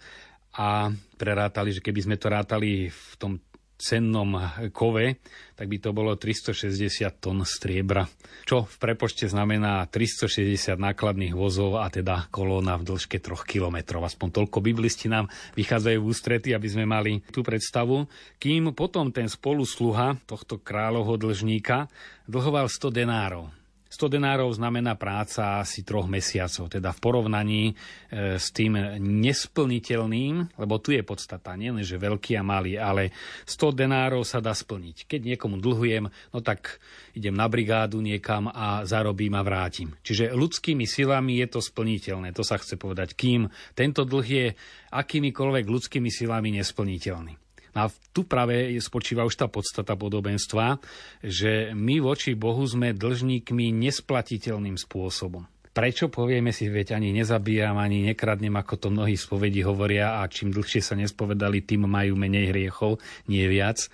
a 0.56 0.90
prerátali, 1.20 1.76
že 1.76 1.84
keby 1.84 2.00
sme 2.10 2.16
to 2.18 2.28
rátali 2.32 2.90
v 2.90 3.14
tom 3.20 3.38
cennom 3.80 4.36
kove, 4.76 5.24
tak 5.56 5.72
by 5.72 5.78
to 5.80 5.96
bolo 5.96 6.20
360 6.20 6.84
tón 7.24 7.48
striebra, 7.48 8.12
čo 8.44 8.68
v 8.68 8.76
prepočte 8.76 9.32
znamená 9.32 9.88
360 9.88 10.76
nákladných 10.76 11.32
vozov 11.32 11.80
a 11.80 11.88
teda 11.88 12.28
kolóna 12.28 12.76
v 12.76 12.92
dĺžke 12.92 13.24
3 13.24 13.40
kilometrov. 13.48 14.04
Aspoň 14.04 14.36
toľko 14.36 14.60
biblisti 14.60 15.08
nám 15.08 15.32
vychádzajú 15.56 15.96
v 15.96 16.10
ústrety, 16.12 16.52
aby 16.52 16.68
sme 16.68 16.84
mali 16.84 17.24
tú 17.32 17.40
predstavu. 17.40 18.04
Kým 18.36 18.76
potom 18.76 19.16
ten 19.16 19.32
spolusluha 19.32 20.20
tohto 20.28 20.60
kráľovho 20.60 21.16
dlžníka 21.16 21.88
dlhoval 22.28 22.68
100 22.68 22.92
denárov. 22.92 23.59
100 23.90 24.22
denárov 24.22 24.54
znamená 24.54 24.94
práca 24.94 25.66
asi 25.66 25.82
troch 25.82 26.06
mesiacov, 26.06 26.70
teda 26.70 26.94
v 26.94 27.00
porovnaní 27.02 27.64
e, 27.70 28.38
s 28.38 28.54
tým 28.54 28.78
nesplniteľným, 29.02 30.62
lebo 30.62 30.78
tu 30.78 30.94
je 30.94 31.02
podstata, 31.02 31.58
nie 31.58 31.74
len, 31.74 31.82
že 31.82 31.98
veľký 31.98 32.38
a 32.38 32.46
malý, 32.46 32.78
ale 32.78 33.10
100 33.50 33.74
denárov 33.74 34.22
sa 34.22 34.38
dá 34.38 34.54
splniť. 34.54 35.10
Keď 35.10 35.22
niekomu 35.34 35.58
dlhujem, 35.58 36.06
no 36.06 36.40
tak 36.46 36.78
idem 37.18 37.34
na 37.34 37.50
brigádu 37.50 37.98
niekam 37.98 38.46
a 38.54 38.86
zarobím 38.86 39.34
a 39.34 39.42
vrátim. 39.42 39.98
Čiže 40.06 40.38
ľudskými 40.38 40.86
silami 40.86 41.42
je 41.42 41.48
to 41.50 41.60
splniteľné, 41.60 42.30
to 42.30 42.46
sa 42.46 42.62
chce 42.62 42.78
povedať. 42.78 43.18
Kým 43.18 43.50
tento 43.74 44.06
dlh 44.06 44.28
je 44.30 44.48
akýmikoľvek 44.94 45.66
ľudskými 45.66 46.14
silami 46.14 46.54
nesplniteľný. 46.62 47.49
A 47.78 47.92
tu 48.16 48.26
práve 48.26 48.74
spočíva 48.82 49.26
už 49.26 49.36
tá 49.38 49.46
podstata 49.46 49.94
podobenstva, 49.94 50.82
že 51.22 51.76
my 51.76 52.02
voči 52.02 52.34
Bohu 52.34 52.64
sme 52.66 52.96
dlžníkmi 52.96 53.70
nesplatiteľným 53.74 54.78
spôsobom. 54.80 55.46
Prečo 55.70 56.10
povieme 56.10 56.50
si, 56.50 56.66
veď 56.66 56.98
ani 56.98 57.14
nezabíjam, 57.14 57.78
ani 57.78 58.10
nekradnem, 58.10 58.52
ako 58.58 58.74
to 58.76 58.88
mnohí 58.90 59.14
spovedi 59.14 59.62
hovoria 59.62 60.18
a 60.20 60.28
čím 60.28 60.50
dlhšie 60.50 60.82
sa 60.82 60.98
nespovedali, 60.98 61.62
tým 61.62 61.86
majú 61.86 62.18
menej 62.18 62.50
hriechov, 62.50 62.98
nie 63.30 63.46
viac. 63.46 63.86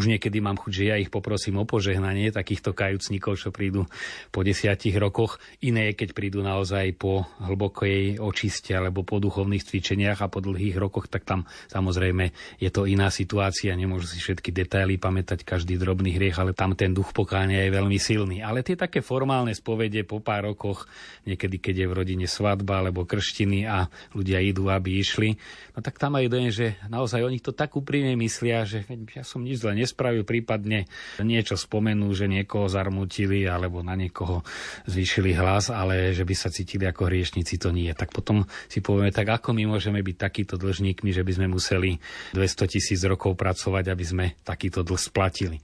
Už 0.00 0.08
niekedy 0.08 0.40
mám 0.40 0.56
chuť, 0.56 0.72
že 0.72 0.88
ja 0.88 0.96
ich 0.96 1.12
poprosím 1.12 1.60
o 1.60 1.68
požehnanie 1.68 2.32
takýchto 2.32 2.72
kajúcnikov, 2.72 3.36
čo 3.36 3.52
prídu 3.52 3.84
po 4.32 4.40
desiatich 4.40 4.96
rokoch. 4.96 5.36
Iné 5.60 5.92
je, 5.92 6.00
keď 6.00 6.16
prídu 6.16 6.40
naozaj 6.40 6.96
po 6.96 7.28
hlbokej 7.44 8.16
očiste 8.16 8.72
alebo 8.72 9.04
po 9.04 9.20
duchovných 9.20 9.60
cvičeniach 9.60 10.24
a 10.24 10.32
po 10.32 10.40
dlhých 10.40 10.80
rokoch, 10.80 11.12
tak 11.12 11.28
tam 11.28 11.44
samozrejme 11.68 12.32
je 12.56 12.72
to 12.72 12.88
iná 12.88 13.12
situácia. 13.12 13.76
Nemôžu 13.76 14.08
si 14.08 14.24
všetky 14.24 14.48
detaily 14.56 14.96
pamätať, 14.96 15.44
každý 15.44 15.76
drobný 15.76 16.16
hriech, 16.16 16.40
ale 16.40 16.56
tam 16.56 16.72
ten 16.72 16.96
duch 16.96 17.12
pokáňa 17.12 17.68
je 17.68 17.76
veľmi 17.76 18.00
silný. 18.00 18.40
Ale 18.40 18.64
tie 18.64 18.80
také 18.80 19.04
formálne 19.04 19.52
spovede 19.52 20.00
po 20.08 20.24
pár 20.24 20.48
rokoch, 20.48 20.88
niekedy 21.28 21.60
keď 21.60 21.84
je 21.84 21.86
v 21.92 21.96
rodine 22.00 22.24
svadba 22.24 22.80
alebo 22.80 23.04
krštiny 23.04 23.68
a 23.68 23.84
ľudia 24.16 24.40
idú, 24.40 24.72
aby 24.72 24.96
išli, 24.96 25.36
no 25.76 25.84
tak 25.84 26.00
tam 26.00 26.16
aj 26.16 26.32
dojem, 26.32 26.48
že 26.48 26.66
naozaj 26.88 27.20
oni 27.20 27.36
to 27.44 27.52
tak 27.52 27.76
úprimne 27.76 28.16
myslia, 28.16 28.64
že 28.64 28.88
ja 29.12 29.28
som 29.28 29.44
nič 29.44 29.60
zle 29.60 29.76
nespravil, 29.90 30.22
prípadne 30.22 30.86
niečo 31.18 31.58
spomenú, 31.58 32.06
že 32.14 32.30
niekoho 32.30 32.70
zarmutili 32.70 33.50
alebo 33.50 33.82
na 33.82 33.98
niekoho 33.98 34.46
zvýšili 34.86 35.34
hlas, 35.34 35.74
ale 35.74 36.14
že 36.14 36.22
by 36.22 36.34
sa 36.38 36.54
cítili 36.54 36.86
ako 36.86 37.10
hriešnici, 37.10 37.58
to 37.58 37.74
nie. 37.74 37.90
Tak 37.90 38.14
potom 38.14 38.46
si 38.70 38.78
povieme, 38.78 39.10
tak 39.10 39.26
ako 39.26 39.50
my 39.50 39.66
môžeme 39.66 39.98
byť 39.98 40.16
takýto 40.16 40.54
dlžníkmi, 40.54 41.10
že 41.10 41.26
by 41.26 41.32
sme 41.34 41.46
museli 41.50 41.98
200 42.38 42.70
tisíc 42.70 43.02
rokov 43.02 43.34
pracovať, 43.34 43.84
aby 43.90 44.04
sme 44.06 44.26
takýto 44.46 44.86
dlh 44.86 45.02
splatili. 45.02 45.58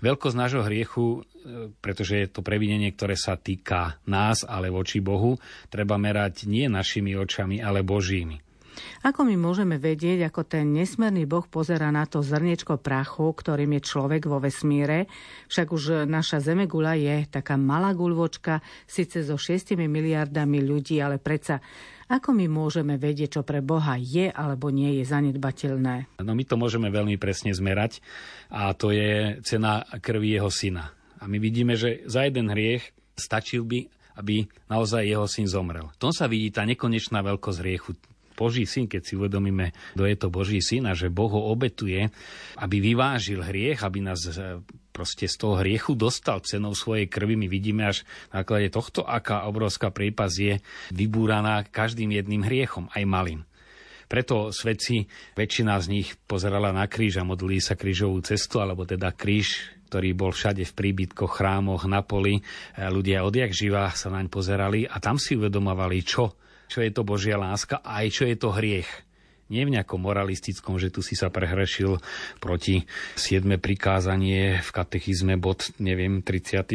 Veľkosť 0.00 0.36
nášho 0.38 0.62
hriechu, 0.64 1.20
e, 1.20 1.68
pretože 1.82 2.16
je 2.16 2.28
to 2.30 2.40
previnenie, 2.40 2.88
ktoré 2.94 3.20
sa 3.20 3.36
týka 3.36 4.00
nás, 4.08 4.46
ale 4.46 4.72
voči 4.72 5.04
Bohu, 5.04 5.36
treba 5.68 6.00
merať 6.00 6.48
nie 6.48 6.70
našimi 6.72 7.12
očami, 7.12 7.60
ale 7.60 7.84
Božími. 7.84 8.43
Ako 9.04 9.26
my 9.26 9.36
môžeme 9.36 9.76
vedieť, 9.80 10.28
ako 10.28 10.46
ten 10.46 10.72
nesmerný 10.74 11.24
Boh 11.24 11.44
pozera 11.46 11.92
na 11.94 12.04
to 12.04 12.24
zrniečko 12.24 12.80
prachu, 12.80 13.32
ktorým 13.34 13.76
je 13.78 13.82
človek 13.84 14.26
vo 14.26 14.40
vesmíre? 14.40 15.06
Však 15.50 15.66
už 15.70 16.08
naša 16.08 16.40
Zemegula 16.40 16.96
je 16.96 17.26
taká 17.28 17.54
malá 17.54 17.92
guľvočka, 17.92 18.64
síce 18.84 19.24
so 19.24 19.36
6 19.36 19.76
miliardami 19.76 20.60
ľudí, 20.62 21.00
ale 21.00 21.18
predsa 21.18 21.60
ako 22.04 22.36
my 22.36 22.46
môžeme 22.52 23.00
vedieť, 23.00 23.40
čo 23.40 23.42
pre 23.48 23.64
Boha 23.64 23.96
je 23.96 24.28
alebo 24.28 24.68
nie 24.68 25.00
je 25.00 25.04
zanedbateľné? 25.08 26.20
No 26.20 26.36
my 26.36 26.44
to 26.44 26.60
môžeme 26.60 26.92
veľmi 26.92 27.16
presne 27.16 27.56
zmerať 27.56 28.04
a 28.52 28.76
to 28.76 28.92
je 28.92 29.40
cena 29.40 29.88
krvi 30.04 30.36
jeho 30.36 30.52
syna. 30.52 30.92
A 31.16 31.24
my 31.24 31.40
vidíme, 31.40 31.80
že 31.80 32.04
za 32.04 32.28
jeden 32.28 32.52
hriech 32.52 32.92
stačil 33.16 33.64
by, 33.64 33.88
aby 34.20 34.44
naozaj 34.68 35.08
jeho 35.08 35.24
syn 35.24 35.48
zomrel. 35.48 35.88
V 35.96 36.00
tom 36.00 36.12
sa 36.12 36.28
vidí 36.28 36.52
tá 36.52 36.68
nekonečná 36.68 37.24
veľkosť 37.24 37.58
hriechu. 37.64 37.96
Boží 38.34 38.66
syn, 38.66 38.90
keď 38.90 39.02
si 39.02 39.14
uvedomíme, 39.14 39.70
kto 39.94 40.04
je 40.04 40.16
to 40.18 40.28
Boží 40.28 40.58
syn 40.58 40.90
a 40.90 40.92
že 40.92 41.08
Boh 41.08 41.30
ho 41.30 41.50
obetuje, 41.54 42.10
aby 42.58 42.76
vyvážil 42.82 43.40
hriech, 43.40 43.80
aby 43.86 44.02
nás 44.02 44.26
e, 44.26 44.60
proste 44.90 45.30
z 45.30 45.34
toho 45.38 45.58
hriechu 45.62 45.94
dostal 45.94 46.42
cenou 46.42 46.74
svojej 46.74 47.06
krvi. 47.06 47.38
My 47.38 47.46
vidíme 47.46 47.86
až 47.86 48.02
na 48.34 48.42
základe 48.42 48.70
tohto, 48.74 49.06
aká 49.06 49.46
obrovská 49.46 49.94
prípas 49.94 50.34
je 50.34 50.58
vybúraná 50.90 51.66
každým 51.66 52.14
jedným 52.14 52.42
hriechom, 52.46 52.90
aj 52.94 53.02
malým. 53.06 53.40
Preto 54.04 54.52
svedci, 54.52 55.08
väčšina 55.32 55.80
z 55.80 55.86
nich 55.88 56.08
pozerala 56.28 56.70
na 56.70 56.84
kríž 56.84 57.18
a 57.18 57.26
modlili 57.26 57.58
sa 57.58 57.74
krížovú 57.74 58.20
cestu, 58.20 58.60
alebo 58.60 58.84
teda 58.84 59.10
kríž, 59.16 59.74
ktorý 59.88 60.12
bol 60.12 60.30
všade 60.30 60.62
v 60.62 60.76
príbytkoch, 60.76 61.40
chrámoch, 61.40 61.88
na 61.88 62.04
poli. 62.04 62.38
E, 62.38 62.42
ľudia 62.84 63.24
odjak 63.24 63.50
živa 63.50 63.90
sa 63.94 64.12
naň 64.12 64.28
pozerali 64.28 64.84
a 64.84 65.00
tam 65.00 65.16
si 65.16 65.34
uvedomovali, 65.34 65.98
čo 66.04 66.43
čo 66.74 66.82
je 66.82 66.90
to 66.90 67.06
Božia 67.06 67.38
láska 67.38 67.78
a 67.86 68.02
aj 68.02 68.06
čo 68.10 68.26
je 68.26 68.34
to 68.34 68.50
hriech. 68.50 68.90
Nie 69.46 69.62
v 69.62 69.78
nejakom 69.78 70.02
moralistickom, 70.02 70.74
že 70.82 70.90
tu 70.90 71.06
si 71.06 71.14
sa 71.14 71.30
prehrešil 71.30 72.02
proti 72.42 72.82
7. 73.14 73.46
prikázanie 73.62 74.58
v 74.58 74.70
katechizme 74.74 75.38
bod, 75.38 75.70
neviem, 75.78 76.26
34. 76.26 76.66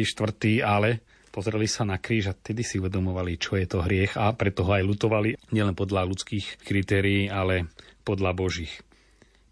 ale 0.64 1.04
pozreli 1.28 1.68
sa 1.68 1.84
na 1.84 2.00
kríž 2.00 2.32
a 2.32 2.34
tedy 2.34 2.64
si 2.64 2.80
uvedomovali, 2.80 3.36
čo 3.36 3.60
je 3.60 3.68
to 3.68 3.84
hriech 3.84 4.16
a 4.16 4.32
preto 4.32 4.64
ho 4.64 4.72
aj 4.72 4.88
lutovali 4.88 5.36
nielen 5.52 5.76
podľa 5.76 6.08
ľudských 6.08 6.64
kritérií, 6.64 7.28
ale 7.28 7.68
podľa 8.00 8.32
Božích. 8.32 8.80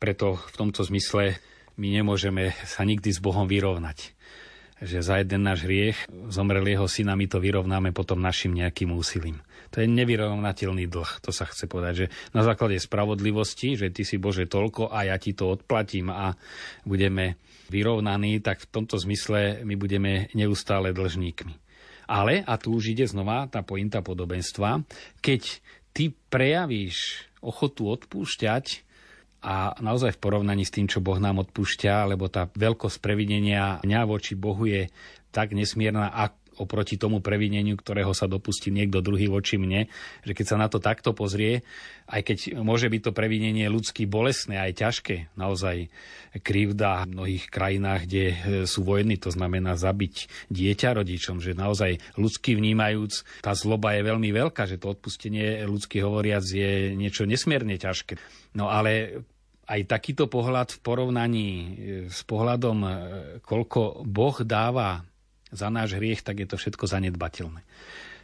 Preto 0.00 0.40
v 0.40 0.54
tomto 0.56 0.80
zmysle 0.80 1.36
my 1.76 1.92
nemôžeme 1.92 2.56
sa 2.64 2.88
nikdy 2.88 3.12
s 3.12 3.20
Bohom 3.20 3.44
vyrovnať 3.44 4.16
že 4.78 5.02
za 5.02 5.18
jeden 5.18 5.42
náš 5.42 5.66
hriech 5.66 5.98
zomrel 6.30 6.62
jeho 6.62 6.86
syna, 6.86 7.18
my 7.18 7.26
to 7.26 7.42
vyrovnáme 7.42 7.90
potom 7.90 8.22
našim 8.22 8.54
nejakým 8.54 8.94
úsilím. 8.94 9.42
To 9.74 9.84
je 9.84 9.88
nevyrovnateľný 9.88 10.88
dlh, 10.88 11.10
to 11.20 11.30
sa 11.30 11.44
chce 11.44 11.68
povedať, 11.68 11.94
že 11.94 12.06
na 12.32 12.40
základe 12.40 12.80
spravodlivosti, 12.80 13.76
že 13.76 13.92
ty 13.92 14.02
si 14.02 14.16
Bože 14.16 14.48
toľko 14.48 14.88
a 14.88 15.08
ja 15.08 15.16
ti 15.20 15.36
to 15.36 15.52
odplatím 15.52 16.08
a 16.08 16.32
budeme 16.88 17.36
vyrovnaní, 17.68 18.40
tak 18.40 18.64
v 18.64 18.70
tomto 18.72 18.96
zmysle 18.96 19.60
my 19.62 19.74
budeme 19.76 20.32
neustále 20.32 20.96
dlžníkmi. 20.96 21.54
Ale, 22.08 22.40
a 22.40 22.56
tu 22.56 22.72
už 22.72 22.96
ide 22.96 23.04
znova 23.04 23.44
tá 23.52 23.60
pointa 23.60 24.00
podobenstva, 24.00 24.80
keď 25.20 25.60
ty 25.92 26.16
prejavíš 26.32 27.28
ochotu 27.44 27.92
odpúšťať, 27.92 28.88
a 29.38 29.78
naozaj 29.78 30.18
v 30.18 30.22
porovnaní 30.22 30.66
s 30.66 30.74
tým, 30.74 30.90
čo 30.90 30.98
Boh 30.98 31.22
nám 31.22 31.38
odpúšťa, 31.46 32.10
lebo 32.10 32.26
tá 32.26 32.50
veľkosť 32.50 32.98
previnenia 32.98 33.78
mňa 33.86 34.00
voči 34.02 34.34
Bohu 34.34 34.66
je 34.66 34.90
tak 35.30 35.54
nesmierna, 35.54 36.10
oproti 36.58 36.98
tomu 37.00 37.22
previneniu, 37.22 37.78
ktorého 37.78 38.10
sa 38.12 38.26
dopustí 38.26 38.68
niekto 38.74 39.00
druhý 39.00 39.30
voči 39.30 39.56
mne, 39.56 39.86
že 40.26 40.32
keď 40.34 40.46
sa 40.46 40.56
na 40.58 40.66
to 40.66 40.82
takto 40.82 41.14
pozrie, 41.14 41.62
aj 42.10 42.20
keď 42.24 42.38
môže 42.60 42.90
byť 42.90 43.00
to 43.08 43.12
previnenie 43.14 43.66
ľudský 43.70 44.10
bolestné, 44.10 44.58
aj 44.58 44.72
ťažké, 44.82 45.16
naozaj 45.38 45.88
krivda 46.42 47.08
v 47.08 47.12
mnohých 47.14 47.44
krajinách, 47.48 48.00
kde 48.04 48.24
e, 48.28 48.36
sú 48.66 48.84
vojny, 48.84 49.16
to 49.16 49.32
znamená 49.32 49.78
zabiť 49.78 50.48
dieťa 50.52 50.98
rodičom, 50.98 51.40
že 51.40 51.56
naozaj 51.56 52.02
ľudsky 52.20 52.58
vnímajúc, 52.58 53.44
tá 53.44 53.56
zloba 53.56 53.96
je 53.96 54.02
veľmi 54.04 54.30
veľká, 54.32 54.68
že 54.68 54.76
to 54.76 54.92
odpustenie 54.92 55.64
ľudsky 55.64 56.00
hovoriac 56.04 56.44
je 56.44 56.92
niečo 56.92 57.24
nesmierne 57.24 57.76
ťažké. 57.80 58.20
No 58.56 58.68
ale 58.68 59.24
aj 59.68 59.84
takýto 59.84 60.32
pohľad 60.32 60.72
v 60.72 60.78
porovnaní 60.80 61.48
e, 61.52 61.66
s 62.08 62.24
pohľadom, 62.24 62.78
e, 62.80 62.90
koľko 63.44 64.02
Boh 64.08 64.36
dáva 64.40 65.04
za 65.52 65.68
náš 65.72 65.96
hriech, 65.96 66.24
tak 66.24 66.44
je 66.44 66.48
to 66.48 66.56
všetko 66.60 66.84
zanedbateľné. 66.84 67.60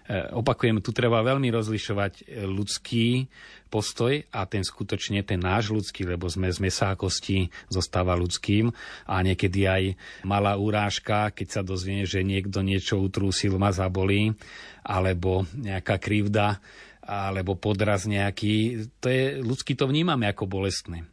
E, 0.04 0.28
opakujem, 0.36 0.84
tu 0.84 0.92
treba 0.92 1.24
veľmi 1.24 1.48
rozlišovať 1.48 2.12
e, 2.28 2.44
ľudský 2.44 3.24
postoj 3.72 4.20
a 4.28 4.44
ten 4.44 4.60
skutočne 4.60 5.24
ten 5.24 5.40
náš 5.40 5.72
ľudský, 5.72 6.04
lebo 6.04 6.28
sme 6.28 6.52
z 6.52 6.60
mesa 6.60 6.92
a 6.92 6.98
kosti, 6.98 7.48
zostáva 7.72 8.12
ľudským 8.12 8.68
a 9.08 9.14
niekedy 9.24 9.64
aj 9.64 9.82
malá 10.28 10.60
urážka, 10.60 11.32
keď 11.32 11.48
sa 11.48 11.62
dozvie, 11.64 12.04
že 12.04 12.20
niekto 12.20 12.60
niečo 12.60 13.00
utrúsil, 13.00 13.56
ma 13.56 13.72
zabolí, 13.72 14.36
alebo 14.84 15.48
nejaká 15.56 15.96
krivda, 15.96 16.60
alebo 17.04 17.56
podraz 17.56 18.04
nejaký, 18.04 18.88
to 19.00 19.08
je, 19.08 19.40
ľudský 19.40 19.72
to 19.72 19.88
vnímame 19.88 20.28
ako 20.28 20.44
bolestné. 20.44 21.08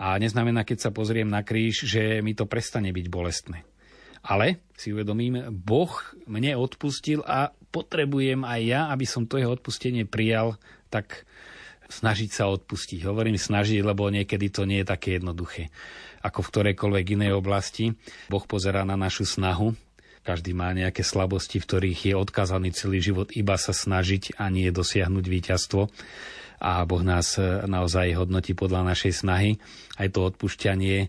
A 0.00 0.16
neznamená, 0.16 0.64
keď 0.64 0.88
sa 0.88 0.90
pozriem 0.96 1.28
na 1.28 1.44
kríž, 1.44 1.84
že 1.84 2.24
mi 2.24 2.32
to 2.32 2.48
prestane 2.48 2.88
byť 2.88 3.06
bolestné. 3.12 3.69
Ale 4.20 4.60
si 4.76 4.92
uvedomím, 4.92 5.48
Boh 5.48 5.90
mne 6.28 6.60
odpustil 6.60 7.24
a 7.24 7.52
potrebujem 7.72 8.44
aj 8.44 8.60
ja, 8.60 8.80
aby 8.92 9.08
som 9.08 9.24
to 9.24 9.40
jeho 9.40 9.56
odpustenie 9.56 10.04
prijal, 10.04 10.60
tak 10.92 11.24
snažiť 11.88 12.30
sa 12.30 12.52
odpustiť. 12.52 13.02
Hovorím 13.02 13.40
snažiť, 13.40 13.80
lebo 13.82 14.12
niekedy 14.12 14.52
to 14.52 14.68
nie 14.68 14.84
je 14.84 14.90
také 14.92 15.18
jednoduché. 15.18 15.72
Ako 16.20 16.44
v 16.44 16.50
ktorejkoľvek 16.52 17.06
inej 17.16 17.32
oblasti. 17.32 17.96
Boh 18.28 18.44
pozerá 18.44 18.84
na 18.84 18.94
našu 18.94 19.24
snahu. 19.24 19.72
Každý 20.20 20.52
má 20.52 20.76
nejaké 20.76 21.00
slabosti, 21.00 21.58
v 21.58 21.66
ktorých 21.66 22.00
je 22.12 22.14
odkazaný 22.14 22.76
celý 22.76 23.00
život 23.00 23.32
iba 23.32 23.56
sa 23.56 23.72
snažiť 23.72 24.36
a 24.36 24.52
nie 24.52 24.68
dosiahnuť 24.68 25.24
víťazstvo 25.24 25.88
a 26.60 26.84
Boh 26.84 27.00
nás 27.00 27.40
naozaj 27.64 28.20
hodnotí 28.20 28.52
podľa 28.52 28.84
našej 28.92 29.24
snahy. 29.24 29.56
Aj 29.96 30.12
to 30.12 30.28
odpúšťanie 30.28 31.08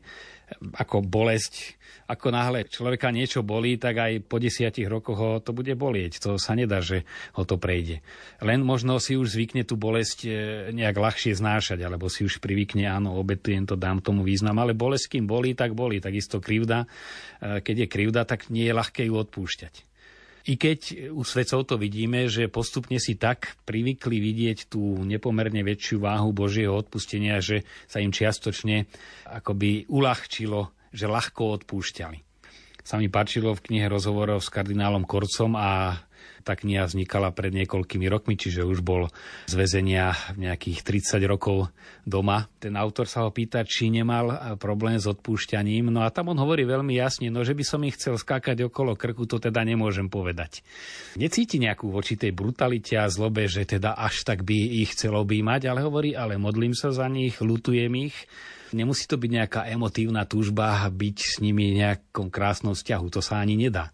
ako 0.80 1.04
bolesť 1.04 1.76
ako 2.12 2.28
náhle 2.36 2.68
človeka 2.68 3.08
niečo 3.08 3.40
bolí, 3.40 3.80
tak 3.80 3.96
aj 3.96 4.28
po 4.28 4.36
desiatich 4.36 4.92
rokoch 4.92 5.16
ho 5.16 5.32
to 5.40 5.56
bude 5.56 5.72
bolieť. 5.80 6.20
To 6.28 6.36
sa 6.36 6.52
nedá, 6.60 6.84
že 6.84 7.08
ho 7.40 7.48
to 7.48 7.56
prejde. 7.56 8.04
Len 8.44 8.60
možno 8.60 9.00
si 9.00 9.16
už 9.16 9.40
zvykne 9.40 9.64
tú 9.64 9.80
bolesť 9.80 10.20
e, 10.28 10.30
nejak 10.76 11.00
ľahšie 11.00 11.32
znášať, 11.32 11.80
alebo 11.88 12.12
si 12.12 12.28
už 12.28 12.44
privykne, 12.44 12.84
áno, 12.84 13.16
obetujem 13.16 13.64
to, 13.64 13.80
dám 13.80 14.04
tomu 14.04 14.28
význam, 14.28 14.60
ale 14.60 14.76
bolesť, 14.76 15.16
kým 15.16 15.24
bolí, 15.24 15.56
tak 15.56 15.72
bolí. 15.72 16.04
Takisto 16.04 16.44
krivda, 16.44 16.84
e, 16.84 17.64
keď 17.64 17.88
je 17.88 17.88
krivda, 17.88 18.22
tak 18.28 18.52
nie 18.52 18.68
je 18.68 18.76
ľahké 18.76 19.08
ju 19.08 19.16
odpúšťať. 19.16 19.88
I 20.42 20.58
keď 20.58 21.14
u 21.14 21.22
svedcov 21.22 21.70
to 21.70 21.78
vidíme, 21.78 22.26
že 22.26 22.50
postupne 22.50 22.98
si 22.98 23.14
tak 23.14 23.62
privykli 23.62 24.18
vidieť 24.18 24.74
tú 24.74 25.06
nepomerne 25.06 25.62
väčšiu 25.62 26.02
váhu 26.02 26.34
Božieho 26.34 26.74
odpustenia, 26.74 27.38
že 27.46 27.62
sa 27.86 28.02
im 28.02 28.10
čiastočne 28.10 28.90
akoby 29.30 29.86
uľahčilo 29.86 30.81
že 30.92 31.08
ľahko 31.08 31.64
odpúšťali. 31.64 32.20
Sa 32.82 32.98
mi 32.98 33.08
páčilo 33.08 33.54
v 33.54 33.64
knihe 33.72 33.88
rozhovorov 33.88 34.42
s 34.42 34.50
kardinálom 34.50 35.06
Korcom 35.06 35.54
a 35.54 36.02
tá 36.42 36.58
kniha 36.58 36.90
vznikala 36.90 37.30
pred 37.30 37.54
niekoľkými 37.54 38.10
rokmi, 38.10 38.34
čiže 38.34 38.66
už 38.66 38.82
bol 38.82 39.14
z 39.46 39.54
väzenia 39.54 40.18
nejakých 40.34 40.82
30 40.82 41.22
rokov 41.30 41.70
doma. 42.02 42.50
Ten 42.58 42.74
autor 42.74 43.06
sa 43.06 43.24
ho 43.24 43.30
pýta, 43.30 43.62
či 43.62 43.94
nemal 43.94 44.58
problém 44.58 44.98
s 44.98 45.06
odpúšťaním. 45.06 45.94
No 45.94 46.02
a 46.02 46.10
tam 46.10 46.34
on 46.34 46.42
hovorí 46.42 46.66
veľmi 46.66 46.98
jasne, 46.98 47.30
no 47.30 47.46
že 47.46 47.54
by 47.54 47.64
som 47.64 47.86
ich 47.86 47.96
chcel 47.96 48.18
skákať 48.18 48.66
okolo 48.66 48.98
krku, 48.98 49.30
to 49.30 49.38
teda 49.38 49.62
nemôžem 49.62 50.10
povedať. 50.10 50.66
Necíti 51.22 51.62
nejakú 51.62 51.94
voči 51.94 52.18
tej 52.18 52.34
brutalite 52.34 52.98
a 52.98 53.06
zlobe, 53.06 53.46
že 53.46 53.70
teda 53.70 53.94
až 53.94 54.26
tak 54.26 54.42
by 54.42 54.82
ich 54.82 54.98
chcelo 54.98 55.22
objímať, 55.22 55.70
ale 55.70 55.86
hovorí, 55.86 56.18
ale 56.18 56.42
modlím 56.42 56.74
sa 56.74 56.90
za 56.90 57.06
nich, 57.06 57.38
lutujem 57.38 57.94
ich 58.10 58.18
Nemusí 58.72 59.06
to 59.08 59.20
byť 59.20 59.32
nejaká 59.32 59.62
emotívna 59.68 60.24
túžba 60.24 60.84
byť 60.88 61.18
s 61.20 61.34
nimi 61.44 61.76
nejakom 61.76 62.32
krásnom 62.32 62.74
vzťahu. 62.74 63.06
To 63.12 63.22
sa 63.24 63.44
ani 63.44 63.60
nedá. 63.60 63.92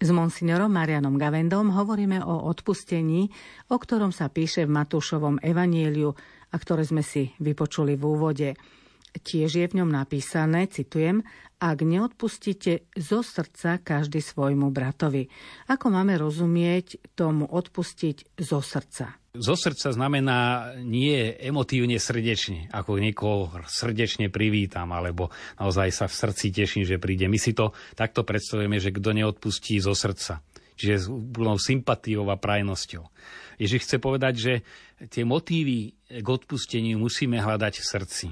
S 0.00 0.08
monsignorom 0.08 0.72
Marianom 0.72 1.20
Gavendom 1.20 1.76
hovoríme 1.76 2.24
o 2.24 2.48
odpustení, 2.48 3.28
o 3.68 3.76
ktorom 3.76 4.16
sa 4.16 4.32
píše 4.32 4.64
v 4.64 4.72
Matúšovom 4.72 5.36
evanieliu 5.44 6.16
a 6.48 6.56
ktoré 6.56 6.88
sme 6.88 7.04
si 7.04 7.36
vypočuli 7.36 8.00
v 8.00 8.04
úvode. 8.08 8.48
Tiež 9.12 9.60
je 9.60 9.66
v 9.68 9.76
ňom 9.84 9.92
napísané, 9.92 10.72
citujem, 10.72 11.20
ak 11.60 11.84
neodpustíte 11.84 12.88
zo 12.96 13.20
srdca 13.20 13.76
každý 13.84 14.24
svojmu 14.24 14.72
bratovi. 14.72 15.28
Ako 15.68 15.92
máme 15.92 16.16
rozumieť 16.16 17.12
tomu 17.12 17.44
odpustiť 17.44 18.40
zo 18.40 18.64
srdca? 18.64 19.19
Zo 19.30 19.54
srdca 19.54 19.94
znamená 19.94 20.74
nie 20.82 21.14
emotívne 21.38 22.02
srdečne, 22.02 22.66
ako 22.74 22.98
niekoho 22.98 23.62
srdečne 23.70 24.26
privítam, 24.26 24.90
alebo 24.90 25.30
naozaj 25.54 25.94
sa 25.94 26.06
v 26.10 26.18
srdci 26.18 26.50
teším, 26.50 26.82
že 26.82 26.98
príde. 26.98 27.30
My 27.30 27.38
si 27.38 27.54
to 27.54 27.70
takto 27.94 28.26
predstavujeme, 28.26 28.82
že 28.82 28.90
kto 28.90 29.14
neodpustí 29.14 29.78
zo 29.78 29.94
srdca. 29.94 30.42
Čiže 30.74 30.94
s 30.98 31.06
úplnou 31.06 31.62
sympatiou 31.62 32.26
a 32.26 32.42
prajnosťou. 32.42 33.06
Ježiš 33.62 33.86
chce 33.86 33.96
povedať, 34.02 34.34
že 34.34 34.52
tie 35.06 35.22
motívy 35.22 35.94
k 36.10 36.26
odpusteniu 36.26 36.98
musíme 36.98 37.38
hľadať 37.38 37.74
v 37.78 37.86
srdci. 37.86 38.26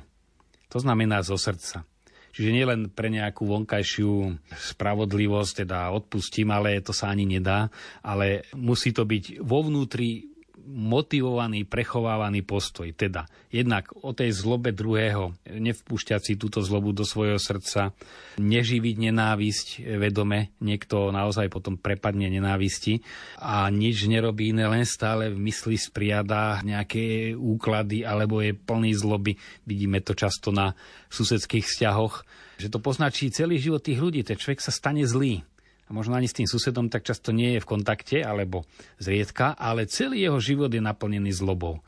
To 0.75 0.83
znamená 0.83 1.23
zo 1.23 1.39
srdca. 1.39 1.87
Čiže 2.35 2.55
nielen 2.55 2.91
pre 2.91 3.07
nejakú 3.11 3.47
vonkajšiu 3.47 4.35
spravodlivosť, 4.75 5.65
teda 5.65 5.95
odpustím, 5.95 6.51
ale 6.51 6.83
to 6.83 6.91
sa 6.91 7.11
ani 7.11 7.27
nedá, 7.27 7.71
ale 8.03 8.47
musí 8.55 8.91
to 8.91 9.07
byť 9.07 9.43
vo 9.43 9.63
vnútri 9.65 10.28
motivovaný, 10.69 11.65
prechovávaný 11.65 12.45
postoj. 12.45 12.93
Teda 12.93 13.25
jednak 13.49 13.89
o 14.05 14.13
tej 14.13 14.37
zlobe 14.37 14.77
druhého, 14.77 15.33
nevpúšťať 15.49 16.21
si 16.21 16.33
túto 16.37 16.61
zlobu 16.61 16.93
do 16.93 17.09
svojho 17.09 17.41
srdca, 17.41 17.97
neživiť 18.37 18.97
nenávisť 19.09 19.67
vedome, 19.97 20.53
niekto 20.61 21.09
naozaj 21.09 21.49
potom 21.49 21.81
prepadne 21.81 22.29
nenávisti 22.29 23.01
a 23.41 23.73
nič 23.73 24.05
nerobí 24.05 24.53
iné, 24.53 24.69
len 24.69 24.85
stále 24.85 25.33
v 25.33 25.41
mysli 25.49 25.81
spriada 25.81 26.61
nejaké 26.61 27.33
úklady 27.33 28.05
alebo 28.05 28.45
je 28.45 28.53
plný 28.53 28.93
zloby. 28.93 29.41
Vidíme 29.65 30.05
to 30.05 30.13
často 30.13 30.53
na 30.53 30.77
susedských 31.09 31.65
vzťahoch, 31.65 32.15
že 32.61 32.69
to 32.69 32.79
poznačí 32.83 33.33
celý 33.33 33.57
život 33.57 33.81
tých 33.81 34.03
ľudí. 34.03 34.21
Ten 34.21 34.37
človek 34.37 34.61
sa 34.61 34.75
stane 34.75 35.09
zlý 35.09 35.41
a 35.89 35.91
možno 35.97 36.15
ani 36.15 36.29
s 36.29 36.37
tým 36.37 36.45
susedom 36.45 36.93
tak 36.93 37.09
často 37.09 37.33
nie 37.33 37.57
je 37.57 37.65
v 37.65 37.71
kontakte, 37.73 38.21
alebo 38.21 38.69
zriedka, 39.01 39.57
ale 39.57 39.89
celý 39.89 40.29
jeho 40.29 40.37
život 40.37 40.69
je 40.69 40.85
naplnený 40.85 41.33
zlobou. 41.33 41.81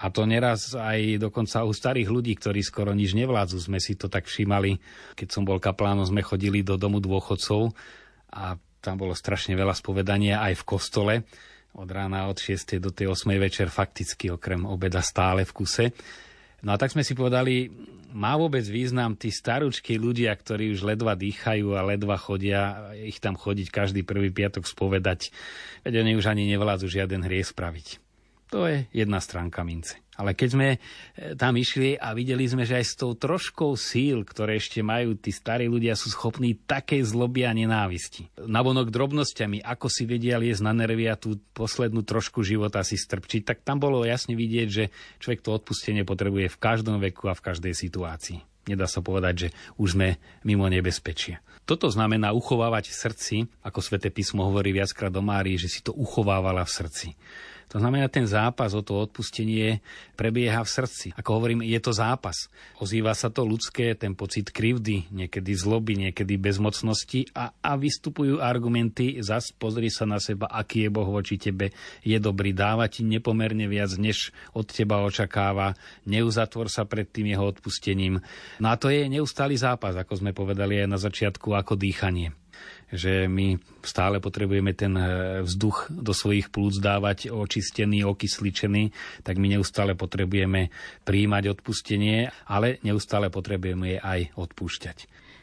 A 0.00 0.08
to 0.08 0.24
neraz 0.24 0.72
aj 0.72 1.20
dokonca 1.20 1.62
u 1.62 1.76
starých 1.76 2.08
ľudí, 2.08 2.32
ktorí 2.34 2.64
skoro 2.64 2.96
nič 2.96 3.12
nevládzu. 3.12 3.60
Sme 3.60 3.76
si 3.78 4.00
to 4.00 4.08
tak 4.08 4.24
všímali, 4.24 4.80
keď 5.12 5.28
som 5.28 5.44
bol 5.44 5.60
kaplánom, 5.60 6.08
sme 6.08 6.24
chodili 6.24 6.64
do 6.64 6.80
domu 6.80 7.04
dôchodcov 7.04 7.76
a 8.32 8.56
tam 8.80 8.96
bolo 8.96 9.12
strašne 9.12 9.52
veľa 9.52 9.76
spovedania 9.76 10.40
aj 10.40 10.64
v 10.64 10.66
kostole. 10.66 11.14
Od 11.76 11.86
rána 11.86 12.32
od 12.32 12.40
6. 12.40 12.80
do 12.80 12.90
tej 12.90 13.12
8. 13.12 13.28
večer 13.36 13.68
fakticky 13.68 14.32
okrem 14.32 14.64
obeda 14.64 15.04
stále 15.04 15.44
v 15.44 15.52
kuse. 15.52 15.84
No 16.60 16.76
a 16.76 16.80
tak 16.80 16.92
sme 16.92 17.00
si 17.00 17.16
povedali, 17.16 17.72
má 18.10 18.34
vôbec 18.34 18.66
význam 18.66 19.14
tí 19.14 19.30
staručky 19.30 19.96
ľudia, 19.96 20.34
ktorí 20.34 20.74
už 20.74 20.82
ledva 20.82 21.14
dýchajú 21.14 21.78
a 21.78 21.86
ledva 21.86 22.18
chodia, 22.18 22.92
ich 22.98 23.22
tam 23.22 23.38
chodiť 23.38 23.70
každý 23.70 24.02
prvý 24.02 24.34
piatok 24.34 24.66
spovedať, 24.66 25.30
veď 25.86 26.02
oni 26.02 26.12
už 26.18 26.26
ani 26.26 26.50
nevládzu 26.50 26.90
žiaden 26.90 27.22
hriech 27.22 27.54
spraviť. 27.54 28.09
To 28.50 28.66
je 28.66 28.86
jedna 28.90 29.22
stránka 29.22 29.62
mince. 29.62 29.94
Ale 30.20 30.36
keď 30.36 30.48
sme 30.52 30.68
e, 30.74 30.78
tam 31.38 31.56
išli 31.56 31.96
a 31.96 32.12
videli 32.12 32.44
sme, 32.44 32.68
že 32.68 32.76
aj 32.76 32.84
s 32.84 32.98
tou 32.98 33.16
troškou 33.16 33.72
síl, 33.78 34.20
ktoré 34.26 34.60
ešte 34.60 34.84
majú, 34.84 35.16
tí 35.16 35.32
starí 35.32 35.64
ľudia 35.64 35.96
sú 35.96 36.12
schopní 36.12 36.60
takej 36.68 37.08
zloby 37.08 37.48
a 37.48 37.56
nenávisti. 37.56 38.28
Navonok 38.36 38.92
drobnosťami, 38.92 39.64
ako 39.64 39.86
si 39.88 40.04
vedia 40.04 40.36
liesť 40.36 40.60
na 40.60 40.76
nervy 40.76 41.08
a 41.08 41.16
tú 41.16 41.40
poslednú 41.56 42.04
trošku 42.04 42.44
života 42.44 42.84
si 42.84 43.00
strpčiť, 43.00 43.48
tak 43.48 43.58
tam 43.64 43.80
bolo 43.80 44.04
jasne 44.04 44.36
vidieť, 44.36 44.68
že 44.68 44.92
človek 45.24 45.40
to 45.40 45.56
odpustenie 45.56 46.04
potrebuje 46.04 46.52
v 46.52 46.60
každom 46.60 47.00
veku 47.00 47.32
a 47.32 47.38
v 47.38 47.44
každej 47.46 47.72
situácii. 47.72 48.44
Nedá 48.68 48.84
sa 48.84 49.00
povedať, 49.00 49.34
že 49.34 49.48
už 49.80 49.96
sme 49.96 50.20
mimo 50.44 50.68
nebezpečia. 50.68 51.40
Toto 51.64 51.88
znamená 51.88 52.36
uchovávať 52.36 52.92
v 52.92 52.98
srdci, 52.98 53.36
ako 53.64 53.80
sväté 53.80 54.12
písmo 54.12 54.44
hovorí 54.44 54.74
viackrát 54.76 55.08
do 55.08 55.24
Márii, 55.24 55.56
že 55.56 55.72
si 55.72 55.80
to 55.80 55.96
uchovávala 55.96 56.68
v 56.68 56.74
srdci. 56.76 57.08
To 57.70 57.78
znamená, 57.78 58.10
ten 58.10 58.26
zápas 58.26 58.74
o 58.74 58.82
to 58.82 58.98
odpustenie 58.98 59.78
prebieha 60.18 60.66
v 60.66 60.70
srdci. 60.74 61.06
Ako 61.14 61.38
hovorím, 61.38 61.62
je 61.62 61.78
to 61.78 61.94
zápas. 61.94 62.50
Ozýva 62.82 63.14
sa 63.14 63.30
to 63.30 63.46
ľudské, 63.46 63.94
ten 63.94 64.18
pocit 64.18 64.50
krivdy, 64.50 65.06
niekedy 65.14 65.54
zloby, 65.54 66.10
niekedy 66.10 66.34
bezmocnosti 66.34 67.30
a, 67.30 67.54
a 67.62 67.78
vystupujú 67.78 68.42
argumenty, 68.42 69.22
zas 69.22 69.54
pozri 69.54 69.86
sa 69.86 70.02
na 70.02 70.18
seba, 70.18 70.50
aký 70.50 70.86
je 70.86 70.90
Boh 70.90 71.06
voči 71.06 71.38
tebe, 71.38 71.70
je 72.02 72.18
dobrý, 72.18 72.50
dáva 72.50 72.90
ti 72.90 73.06
nepomerne 73.06 73.70
viac, 73.70 73.94
než 73.94 74.34
od 74.50 74.66
teba 74.66 75.06
očakáva, 75.06 75.78
neuzatvor 76.10 76.66
sa 76.66 76.82
pred 76.90 77.06
tým 77.06 77.30
jeho 77.30 77.46
odpustením. 77.54 78.18
No 78.58 78.66
a 78.66 78.74
to 78.74 78.90
je 78.90 79.06
neustály 79.06 79.54
zápas, 79.54 79.94
ako 79.94 80.18
sme 80.18 80.34
povedali 80.34 80.82
aj 80.82 80.88
na 80.90 80.98
začiatku, 80.98 81.54
ako 81.54 81.78
dýchanie 81.78 82.39
že 82.90 83.30
my 83.30 83.58
stále 83.82 84.18
potrebujeme 84.18 84.74
ten 84.74 84.94
e, 84.94 85.04
vzduch 85.46 85.90
do 85.90 86.10
svojich 86.10 86.50
plúc 86.50 86.78
dávať 86.78 87.30
očistený, 87.30 88.04
okysličený, 88.06 88.90
tak 89.22 89.38
my 89.38 89.58
neustále 89.58 89.94
potrebujeme 89.94 90.74
príjmať 91.06 91.58
odpustenie, 91.58 92.30
ale 92.50 92.82
neustále 92.82 93.30
potrebujeme 93.30 93.98
aj 94.02 94.34
odpúšťať. 94.34 94.98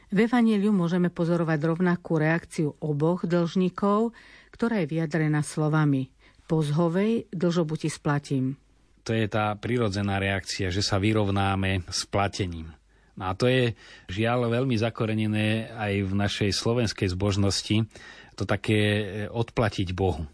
V 0.08 0.18
Evangeliu 0.24 0.72
môžeme 0.72 1.12
pozorovať 1.12 1.60
rovnakú 1.68 2.16
reakciu 2.16 2.80
oboch 2.80 3.28
dlžníkov, 3.28 4.16
ktorá 4.56 4.80
je 4.84 4.88
vyjadrená 4.88 5.44
slovami 5.44 6.08
po 6.48 6.64
zhovej 6.64 7.28
dlžobu 7.36 7.76
ti 7.76 7.92
splatím. 7.92 8.56
To 9.04 9.12
je 9.12 9.28
tá 9.28 9.52
prirodzená 9.56 10.20
reakcia, 10.20 10.72
že 10.72 10.80
sa 10.80 10.96
vyrovnáme 10.96 11.84
s 11.92 12.08
platením. 12.08 12.72
No 13.18 13.24
a 13.30 13.34
to 13.34 13.50
je 13.50 13.74
žiaľ 14.14 14.54
veľmi 14.54 14.78
zakorenené 14.78 15.74
aj 15.74 15.94
v 16.06 16.14
našej 16.14 16.50
slovenskej 16.54 17.18
zbožnosti, 17.18 17.90
to 18.38 18.44
také 18.46 18.78
e, 18.78 19.04
odplatiť 19.34 19.98
Bohu. 19.98 20.30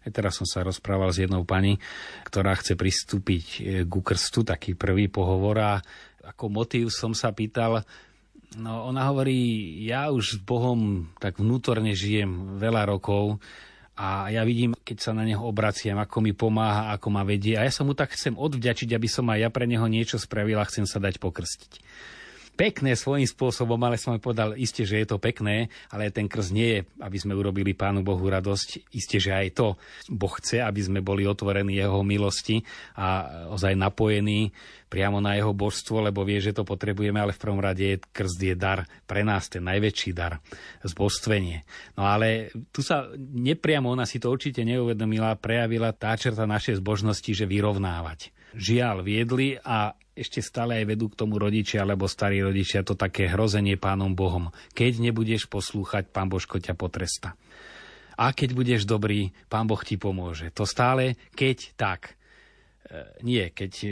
Aj 0.00 0.10
teraz 0.12 0.36
som 0.36 0.44
sa 0.44 0.60
rozprával 0.60 1.12
s 1.12 1.24
jednou 1.24 1.48
pani, 1.48 1.80
ktorá 2.28 2.52
chce 2.60 2.76
pristúpiť 2.76 3.44
e, 3.44 3.58
ku 3.88 4.04
krstu, 4.04 4.44
taký 4.44 4.76
prvý 4.76 5.08
pohovor 5.08 5.56
a 5.64 5.72
ako 6.20 6.52
motív 6.52 6.92
som 6.92 7.16
sa 7.16 7.32
pýtal, 7.32 7.88
no 8.60 8.92
ona 8.92 9.08
hovorí, 9.08 9.80
ja 9.88 10.12
už 10.12 10.36
s 10.36 10.38
Bohom 10.44 11.08
tak 11.16 11.40
vnútorne 11.40 11.96
žijem 11.96 12.60
veľa 12.60 12.84
rokov, 12.92 13.40
a 14.00 14.32
ja 14.32 14.40
vidím, 14.48 14.72
keď 14.72 14.96
sa 14.96 15.12
na 15.12 15.28
neho 15.28 15.44
obraciam, 15.44 16.00
ako 16.00 16.24
mi 16.24 16.32
pomáha, 16.32 16.96
ako 16.96 17.12
ma 17.12 17.20
vedie. 17.20 17.60
A 17.60 17.68
ja 17.68 17.72
sa 17.72 17.84
mu 17.84 17.92
tak 17.92 18.16
chcem 18.16 18.32
odvďačiť, 18.32 18.96
aby 18.96 19.04
som 19.04 19.28
aj 19.28 19.44
ja 19.44 19.48
pre 19.52 19.68
neho 19.68 19.84
niečo 19.84 20.16
spravil 20.16 20.56
a 20.56 20.64
chcem 20.64 20.88
sa 20.88 20.96
dať 20.96 21.20
pokrstiť 21.20 21.72
pekné 22.56 22.92
svojím 22.92 23.24
spôsobom, 23.24 23.80
ale 23.80 23.96
som 23.96 24.16
povedal, 24.20 24.52
iste, 24.54 24.84
že 24.84 25.00
je 25.00 25.06
to 25.08 25.22
pekné, 25.22 25.72
ale 25.88 26.12
ten 26.12 26.28
krst 26.28 26.50
nie 26.52 26.68
je, 26.68 26.80
aby 27.00 27.16
sme 27.16 27.32
urobili 27.32 27.72
Pánu 27.72 28.04
Bohu 28.04 28.22
radosť. 28.22 28.92
Isté, 28.92 29.16
že 29.16 29.32
aj 29.32 29.48
to 29.56 29.66
Boh 30.12 30.34
chce, 30.36 30.60
aby 30.60 30.80
sme 30.80 31.00
boli 31.00 31.24
otvorení 31.24 31.80
Jeho 31.80 32.04
milosti 32.04 32.60
a 33.00 33.26
ozaj 33.50 33.74
napojení 33.76 34.52
priamo 34.90 35.22
na 35.22 35.38
Jeho 35.38 35.54
božstvo, 35.54 36.02
lebo 36.02 36.26
vie, 36.26 36.42
že 36.42 36.50
to 36.50 36.66
potrebujeme, 36.66 37.22
ale 37.22 37.32
v 37.32 37.42
prvom 37.42 37.62
rade 37.62 38.02
krst 38.10 38.40
je 38.42 38.54
dar 38.58 38.84
pre 39.06 39.22
nás, 39.22 39.46
ten 39.46 39.62
najväčší 39.62 40.10
dar, 40.10 40.42
zbožstvenie. 40.82 41.62
No 41.94 42.04
ale 42.10 42.50
tu 42.74 42.82
sa 42.82 43.06
nepriamo, 43.16 43.86
ona 43.86 44.02
si 44.04 44.18
to 44.18 44.28
určite 44.28 44.66
neuvedomila, 44.66 45.38
prejavila 45.38 45.94
tá 45.94 46.18
čerta 46.18 46.44
našej 46.44 46.82
zbožnosti, 46.82 47.30
že 47.30 47.46
vyrovnávať. 47.46 48.34
Žiaľ, 48.50 49.06
viedli 49.06 49.54
a 49.62 49.94
ešte 50.20 50.44
stále 50.44 50.84
aj 50.84 50.92
vedú 50.92 51.08
k 51.08 51.16
tomu 51.16 51.40
rodičia 51.40 51.80
alebo 51.80 52.04
starí 52.04 52.44
rodičia 52.44 52.84
to 52.84 52.92
také 52.92 53.32
hrozenie 53.32 53.80
pánom 53.80 54.12
Bohom. 54.12 54.52
Keď 54.76 55.00
nebudeš 55.00 55.48
poslúchať, 55.48 56.12
pán 56.12 56.28
Božko 56.28 56.60
ťa 56.60 56.76
potresta. 56.76 57.32
A 58.20 58.36
keď 58.36 58.52
budeš 58.52 58.84
dobrý, 58.84 59.32
pán 59.48 59.64
Boh 59.64 59.80
ti 59.80 59.96
pomôže. 59.96 60.52
To 60.52 60.68
stále, 60.68 61.16
keď 61.32 61.72
tak. 61.80 62.19
E, 62.80 63.20
nie, 63.20 63.44
keď 63.52 63.72
e, 63.84 63.90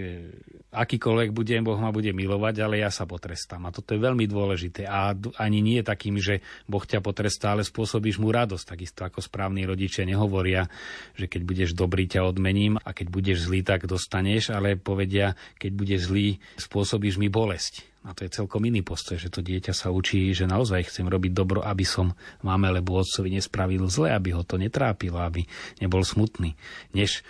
akýkoľvek 0.72 1.30
budem, 1.36 1.60
Boh 1.60 1.76
ma 1.76 1.92
bude 1.92 2.08
milovať, 2.16 2.54
ale 2.64 2.80
ja 2.80 2.88
sa 2.88 3.04
potrestám. 3.04 3.68
A 3.68 3.74
toto 3.74 3.92
je 3.92 4.00
veľmi 4.00 4.24
dôležité. 4.24 4.88
A 4.88 5.12
ani 5.36 5.60
nie 5.60 5.84
takým, 5.84 6.16
že 6.16 6.40
Boh 6.64 6.80
ťa 6.80 7.04
potrestá, 7.04 7.52
ale 7.52 7.68
spôsobíš 7.68 8.16
mu 8.16 8.32
radosť. 8.32 8.64
Takisto 8.64 9.04
ako 9.04 9.20
správni 9.20 9.68
rodičia 9.68 10.08
nehovoria, 10.08 10.72
že 11.12 11.28
keď 11.28 11.42
budeš 11.44 11.70
dobrý, 11.76 12.08
ťa 12.08 12.24
odmením 12.24 12.80
a 12.80 12.96
keď 12.96 13.06
budeš 13.12 13.38
zlý, 13.44 13.60
tak 13.60 13.84
dostaneš, 13.84 14.56
ale 14.56 14.80
povedia, 14.80 15.36
keď 15.60 15.70
budeš 15.76 16.00
zlý, 16.08 16.40
spôsobíš 16.56 17.20
mi 17.20 17.28
bolesť. 17.28 17.98
A 18.08 18.16
to 18.16 18.24
je 18.24 18.32
celkom 18.32 18.64
iný 18.64 18.80
postoj, 18.80 19.20
že 19.20 19.28
to 19.28 19.44
dieťa 19.44 19.76
sa 19.76 19.92
učí, 19.92 20.32
že 20.32 20.48
naozaj 20.48 20.88
chcem 20.88 21.04
robiť 21.04 21.34
dobro, 21.34 21.60
aby 21.60 21.84
som 21.84 22.16
máme, 22.46 22.72
lebo 22.72 22.96
otcovi 22.96 23.36
nespravil 23.36 23.84
zle, 23.90 24.14
aby 24.14 24.32
ho 24.32 24.46
to 24.46 24.56
netrápilo, 24.56 25.20
aby 25.20 25.44
nebol 25.82 26.00
smutný, 26.00 26.56
než 26.96 27.20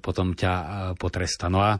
potom 0.00 0.32
ťa 0.32 0.52
e, 0.52 0.64
potresta. 0.96 1.52
No 1.52 1.60
a 1.60 1.76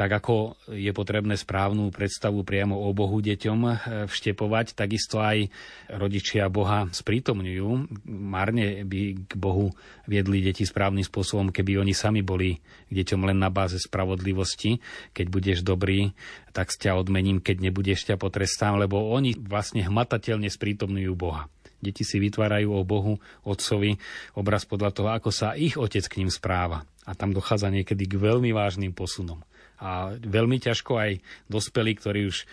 tak 0.00 0.16
ako 0.16 0.56
je 0.72 0.88
potrebné 0.96 1.36
správnu 1.36 1.92
predstavu 1.92 2.40
priamo 2.40 2.72
o 2.72 2.88
Bohu 2.96 3.20
deťom 3.20 3.58
eh, 3.68 3.76
vštepovať, 4.08 4.72
takisto 4.72 5.20
aj 5.20 5.52
rodičia 5.92 6.48
Boha 6.48 6.88
sprítomňujú. 6.88 8.00
Marne 8.08 8.80
by 8.88 9.28
k 9.28 9.32
Bohu 9.36 9.68
viedli 10.08 10.40
deti 10.40 10.64
správnym 10.64 11.04
spôsobom, 11.04 11.52
keby 11.52 11.84
oni 11.84 11.92
sami 11.92 12.24
boli 12.24 12.56
deťom 12.88 13.28
len 13.28 13.44
na 13.44 13.52
báze 13.52 13.76
spravodlivosti. 13.76 14.80
Keď 15.12 15.26
budeš 15.28 15.58
dobrý, 15.60 16.16
tak 16.56 16.72
ťa 16.72 16.96
odmením, 16.96 17.44
keď 17.44 17.68
nebudeš 17.68 18.08
ťa 18.08 18.16
potrestám, 18.16 18.80
lebo 18.80 19.12
oni 19.12 19.36
vlastne 19.36 19.84
hmatateľne 19.84 20.48
sprítomňujú 20.48 21.12
Boha. 21.12 21.52
Deti 21.80 22.04
si 22.04 22.20
vytvárajú 22.20 22.70
o 22.76 22.84
Bohu, 22.84 23.16
Otcovi, 23.42 23.96
obraz 24.36 24.68
podľa 24.68 24.90
toho, 24.92 25.08
ako 25.10 25.32
sa 25.32 25.56
ich 25.56 25.80
otec 25.80 26.04
k 26.06 26.20
ním 26.20 26.30
správa. 26.30 26.84
A 27.08 27.16
tam 27.16 27.32
dochádza 27.32 27.72
niekedy 27.72 28.06
k 28.06 28.20
veľmi 28.20 28.52
vážnym 28.52 28.92
posunom. 28.92 29.40
A 29.80 30.12
veľmi 30.12 30.60
ťažko 30.60 30.92
aj 31.00 31.24
dospelí, 31.48 31.96
ktorí 31.96 32.28
už 32.28 32.44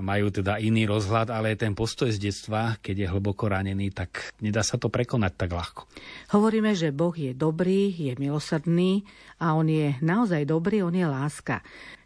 majú 0.00 0.32
teda 0.32 0.56
iný 0.56 0.88
rozhľad, 0.88 1.28
ale 1.28 1.52
ten 1.52 1.76
postoj 1.76 2.08
z 2.08 2.16
detstva, 2.16 2.80
keď 2.80 3.04
je 3.04 3.12
hlboko 3.12 3.52
ranený, 3.52 3.92
tak 3.92 4.32
nedá 4.40 4.64
sa 4.64 4.80
to 4.80 4.88
prekonať 4.88 5.32
tak 5.36 5.52
ľahko. 5.52 5.84
Hovoríme, 6.32 6.72
že 6.72 6.88
Boh 6.88 7.12
je 7.12 7.36
dobrý, 7.36 7.92
je 7.92 8.16
milosrdný 8.16 9.04
a 9.36 9.52
on 9.60 9.68
je 9.68 9.92
naozaj 10.00 10.48
dobrý, 10.48 10.80
on 10.80 10.96
je 10.96 11.04
láska. 11.04 11.60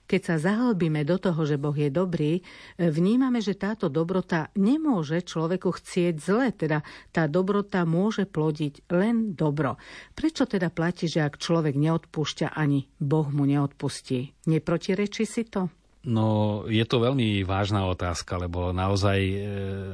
Keď 0.04 0.20
sa 0.20 0.36
zahlbíme 0.36 1.00
do 1.08 1.16
toho, 1.16 1.48
že 1.48 1.56
Boh 1.56 1.72
je 1.72 1.88
dobrý, 1.88 2.44
vnímame, 2.76 3.40
že 3.40 3.56
táto 3.56 3.88
dobrota 3.88 4.52
nemôže 4.52 5.24
človeku 5.24 5.72
chcieť 5.80 6.14
zle, 6.20 6.52
teda 6.52 6.84
tá 7.08 7.24
dobrota 7.24 7.88
môže 7.88 8.28
plodiť 8.28 8.84
len 8.92 9.32
dobro. 9.32 9.80
Prečo 10.12 10.44
teda 10.44 10.68
platí, 10.68 11.08
že 11.08 11.24
ak 11.24 11.40
človek 11.40 11.72
neodpúšťa, 11.72 12.52
ani 12.52 12.84
Boh 13.00 13.28
mu 13.32 13.48
neodpustí? 13.48 14.36
Neprotirečí 14.44 15.24
si 15.24 15.48
to? 15.48 15.72
No, 16.04 16.62
je 16.68 16.84
to 16.84 17.00
veľmi 17.00 17.40
vážna 17.48 17.88
otázka, 17.88 18.36
lebo 18.36 18.76
naozaj 18.76 19.18
e, 19.24 19.36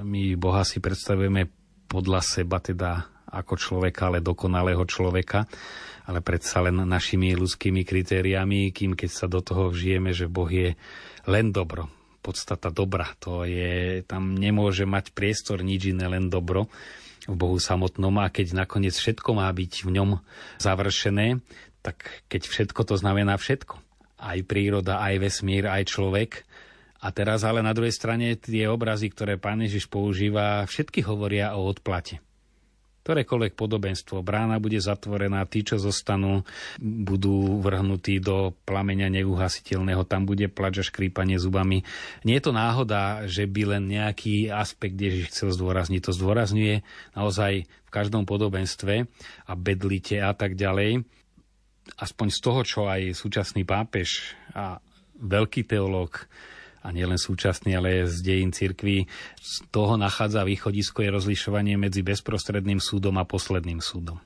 my 0.02 0.34
Boha 0.34 0.66
si 0.66 0.82
predstavujeme 0.82 1.46
podľa 1.86 2.20
seba, 2.22 2.58
teda 2.58 3.06
ako 3.30 3.54
človeka, 3.54 4.10
ale 4.10 4.18
dokonalého 4.18 4.82
človeka 4.90 5.46
ale 6.06 6.24
predsa 6.24 6.64
len 6.64 6.76
našimi 6.84 7.36
ľudskými 7.36 7.84
kritériami, 7.84 8.72
kým 8.72 8.96
keď 8.96 9.10
sa 9.10 9.26
do 9.28 9.44
toho 9.44 9.68
vžijeme, 9.72 10.14
že 10.14 10.30
Boh 10.30 10.48
je 10.48 10.76
len 11.28 11.52
dobro, 11.52 11.88
podstata 12.20 12.68
dobra, 12.68 13.12
to 13.20 13.44
je, 13.48 14.04
tam 14.04 14.36
nemôže 14.36 14.84
mať 14.84 15.12
priestor 15.16 15.64
nič 15.64 15.92
iné, 15.92 16.08
len 16.08 16.28
dobro 16.28 16.68
v 17.28 17.36
Bohu 17.36 17.60
samotnom 17.60 18.16
a 18.20 18.32
keď 18.32 18.64
nakoniec 18.64 18.96
všetko 18.96 19.36
má 19.36 19.48
byť 19.52 19.72
v 19.84 19.90
ňom 20.00 20.10
završené, 20.56 21.40
tak 21.84 22.24
keď 22.28 22.48
všetko 22.48 22.80
to 22.84 22.94
znamená 22.96 23.36
všetko. 23.36 23.76
Aj 24.20 24.36
príroda, 24.44 25.00
aj 25.00 25.16
vesmír, 25.16 25.64
aj 25.64 25.88
človek. 25.88 26.44
A 27.00 27.08
teraz 27.08 27.40
ale 27.48 27.64
na 27.64 27.72
druhej 27.72 27.96
strane 27.96 28.36
tie 28.36 28.68
obrazy, 28.68 29.08
ktoré 29.08 29.40
pán 29.40 29.64
Ježiš 29.64 29.88
používa, 29.88 30.68
všetky 30.68 31.00
hovoria 31.08 31.56
o 31.56 31.64
odplate 31.64 32.20
ktorékoľvek 33.10 33.58
podobenstvo. 33.58 34.22
Brána 34.22 34.62
bude 34.62 34.78
zatvorená, 34.78 35.42
tí, 35.50 35.66
čo 35.66 35.82
zostanú, 35.82 36.46
budú 36.78 37.58
vrhnutí 37.58 38.22
do 38.22 38.54
plameňa 38.70 39.10
neuhasiteľného, 39.10 40.06
tam 40.06 40.30
bude 40.30 40.46
plač 40.46 40.78
a 40.78 40.86
škrípanie 40.86 41.42
zubami. 41.42 41.82
Nie 42.22 42.38
je 42.38 42.46
to 42.46 42.52
náhoda, 42.54 43.26
že 43.26 43.50
by 43.50 43.74
len 43.74 43.90
nejaký 43.90 44.46
aspekt 44.54 44.94
Ježiš 44.94 45.34
chcel 45.34 45.50
zdôrazniť. 45.50 46.06
To 46.06 46.14
zdôrazňuje 46.14 46.86
naozaj 47.18 47.66
v 47.66 47.90
každom 47.90 48.30
podobenstve 48.30 49.10
a 49.50 49.52
bedlite 49.58 50.22
a 50.22 50.30
tak 50.30 50.54
ďalej. 50.54 51.02
Aspoň 51.98 52.30
z 52.30 52.38
toho, 52.38 52.60
čo 52.62 52.80
aj 52.86 53.10
súčasný 53.18 53.66
pápež 53.66 54.38
a 54.54 54.78
veľký 55.18 55.66
teológ 55.66 56.30
a 56.80 56.88
nielen 56.92 57.20
súčasný, 57.20 57.76
ale 57.76 58.08
z 58.08 58.24
dejín 58.24 58.52
cirkvi. 58.56 59.04
Z 59.36 59.68
toho 59.68 60.00
nachádza 60.00 60.44
východisko 60.44 61.04
je 61.04 61.10
rozlišovanie 61.12 61.76
medzi 61.76 62.00
bezprostredným 62.00 62.80
súdom 62.80 63.20
a 63.20 63.28
posledným 63.28 63.84
súdom. 63.84 64.16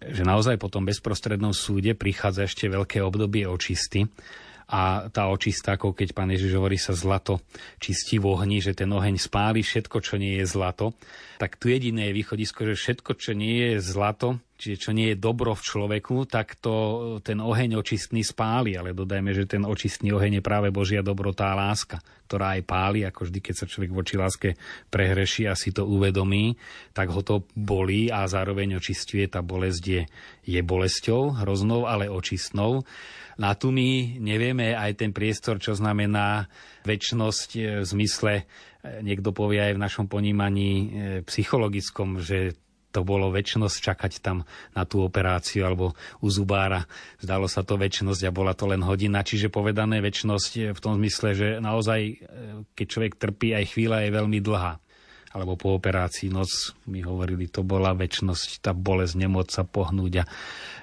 Že 0.00 0.24
naozaj 0.24 0.56
po 0.56 0.72
tom 0.72 0.88
bezprostrednom 0.88 1.52
súde 1.52 1.92
prichádza 1.92 2.48
ešte 2.48 2.72
veľké 2.72 3.04
obdobie 3.04 3.44
očisty 3.44 4.08
a 4.70 5.10
tá 5.10 5.26
očista, 5.26 5.74
ako 5.74 5.92
keď 5.98 6.14
pán 6.14 6.30
Ježiš 6.30 6.54
hovorí, 6.54 6.78
sa 6.78 6.94
zlato 6.94 7.42
čistí 7.82 8.22
v 8.22 8.30
ohni, 8.30 8.62
že 8.62 8.72
ten 8.72 8.88
oheň 8.88 9.18
spáli 9.18 9.66
všetko, 9.66 9.98
čo 9.98 10.14
nie 10.14 10.38
je 10.40 10.46
zlato, 10.46 10.94
tak 11.42 11.58
tu 11.58 11.68
jediné 11.68 12.08
je 12.08 12.16
východisko, 12.22 12.70
že 12.70 12.78
všetko, 12.78 13.10
čo 13.18 13.34
nie 13.34 13.74
je 13.74 13.82
zlato, 13.82 14.38
čiže 14.60 14.76
čo 14.76 14.90
nie 14.92 15.16
je 15.16 15.16
dobro 15.16 15.56
v 15.56 15.64
človeku, 15.64 16.28
tak 16.28 16.60
to 16.60 17.16
ten 17.24 17.40
oheň 17.40 17.80
očistný 17.80 18.20
spáli, 18.20 18.76
ale 18.76 18.92
dodajme, 18.92 19.32
že 19.32 19.48
ten 19.48 19.64
očistný 19.64 20.12
oheň 20.12 20.38
je 20.38 20.42
práve 20.44 20.68
Božia 20.68 21.00
dobrotá 21.00 21.56
láska, 21.56 22.04
ktorá 22.28 22.60
aj 22.60 22.68
páli, 22.68 23.00
ako 23.08 23.26
vždy, 23.26 23.38
keď 23.40 23.54
sa 23.56 23.66
človek 23.66 23.90
voči 23.96 24.14
láske 24.20 24.48
prehreší 24.92 25.48
a 25.48 25.56
si 25.56 25.72
to 25.72 25.88
uvedomí, 25.88 26.60
tak 26.92 27.08
ho 27.08 27.24
to 27.24 27.48
bolí 27.56 28.12
a 28.12 28.28
zároveň 28.28 28.76
očistuje. 28.76 29.24
Tá 29.32 29.40
bolesť 29.40 29.82
je, 29.88 30.02
je 30.44 30.60
bolesťou, 30.60 31.40
hroznou, 31.40 31.88
ale 31.88 32.12
očistnou. 32.12 32.84
Na 33.40 33.56
tu 33.56 33.72
my 33.72 34.20
nevieme 34.20 34.76
aj 34.76 35.00
ten 35.00 35.16
priestor, 35.16 35.56
čo 35.56 35.72
znamená 35.72 36.44
väčšnosť 36.84 37.48
e, 37.56 37.60
v 37.80 37.86
zmysle, 37.88 38.32
e, 38.36 38.44
niekto 39.00 39.32
povie 39.32 39.64
aj 39.64 39.80
v 39.80 39.82
našom 39.82 40.06
ponímaní 40.12 40.70
e, 40.70 40.86
psychologickom, 41.24 42.20
že 42.20 42.52
to 42.90 43.06
bolo 43.06 43.30
väčšnosť 43.30 43.76
čakať 43.78 44.12
tam 44.20 44.42
na 44.74 44.82
tú 44.84 45.02
operáciu 45.06 45.66
alebo 45.66 45.94
u 46.20 46.28
zubára. 46.28 46.84
Zdalo 47.22 47.46
sa 47.46 47.62
to 47.62 47.78
väčšnosť 47.78 48.26
a 48.26 48.34
bola 48.34 48.52
to 48.54 48.66
len 48.66 48.82
hodina. 48.82 49.22
Čiže 49.22 49.50
povedané 49.50 50.02
väčšnosť 50.02 50.74
v 50.74 50.80
tom 50.82 50.98
zmysle, 50.98 51.28
že 51.34 51.48
naozaj, 51.62 52.00
keď 52.74 52.86
človek 52.86 53.14
trpí, 53.16 53.54
aj 53.54 53.74
chvíľa 53.74 54.06
je 54.06 54.10
veľmi 54.10 54.38
dlhá 54.42 54.74
alebo 55.30 55.54
po 55.54 55.78
operácii 55.78 56.26
noc 56.26 56.74
mi 56.90 57.06
hovorili, 57.06 57.46
to 57.46 57.62
bola 57.62 57.94
väčšnosť, 57.94 58.66
tá 58.66 58.74
bolesť, 58.74 59.14
nemoc 59.14 59.46
sa 59.54 59.62
pohnúť. 59.62 60.12
A, 60.18 60.24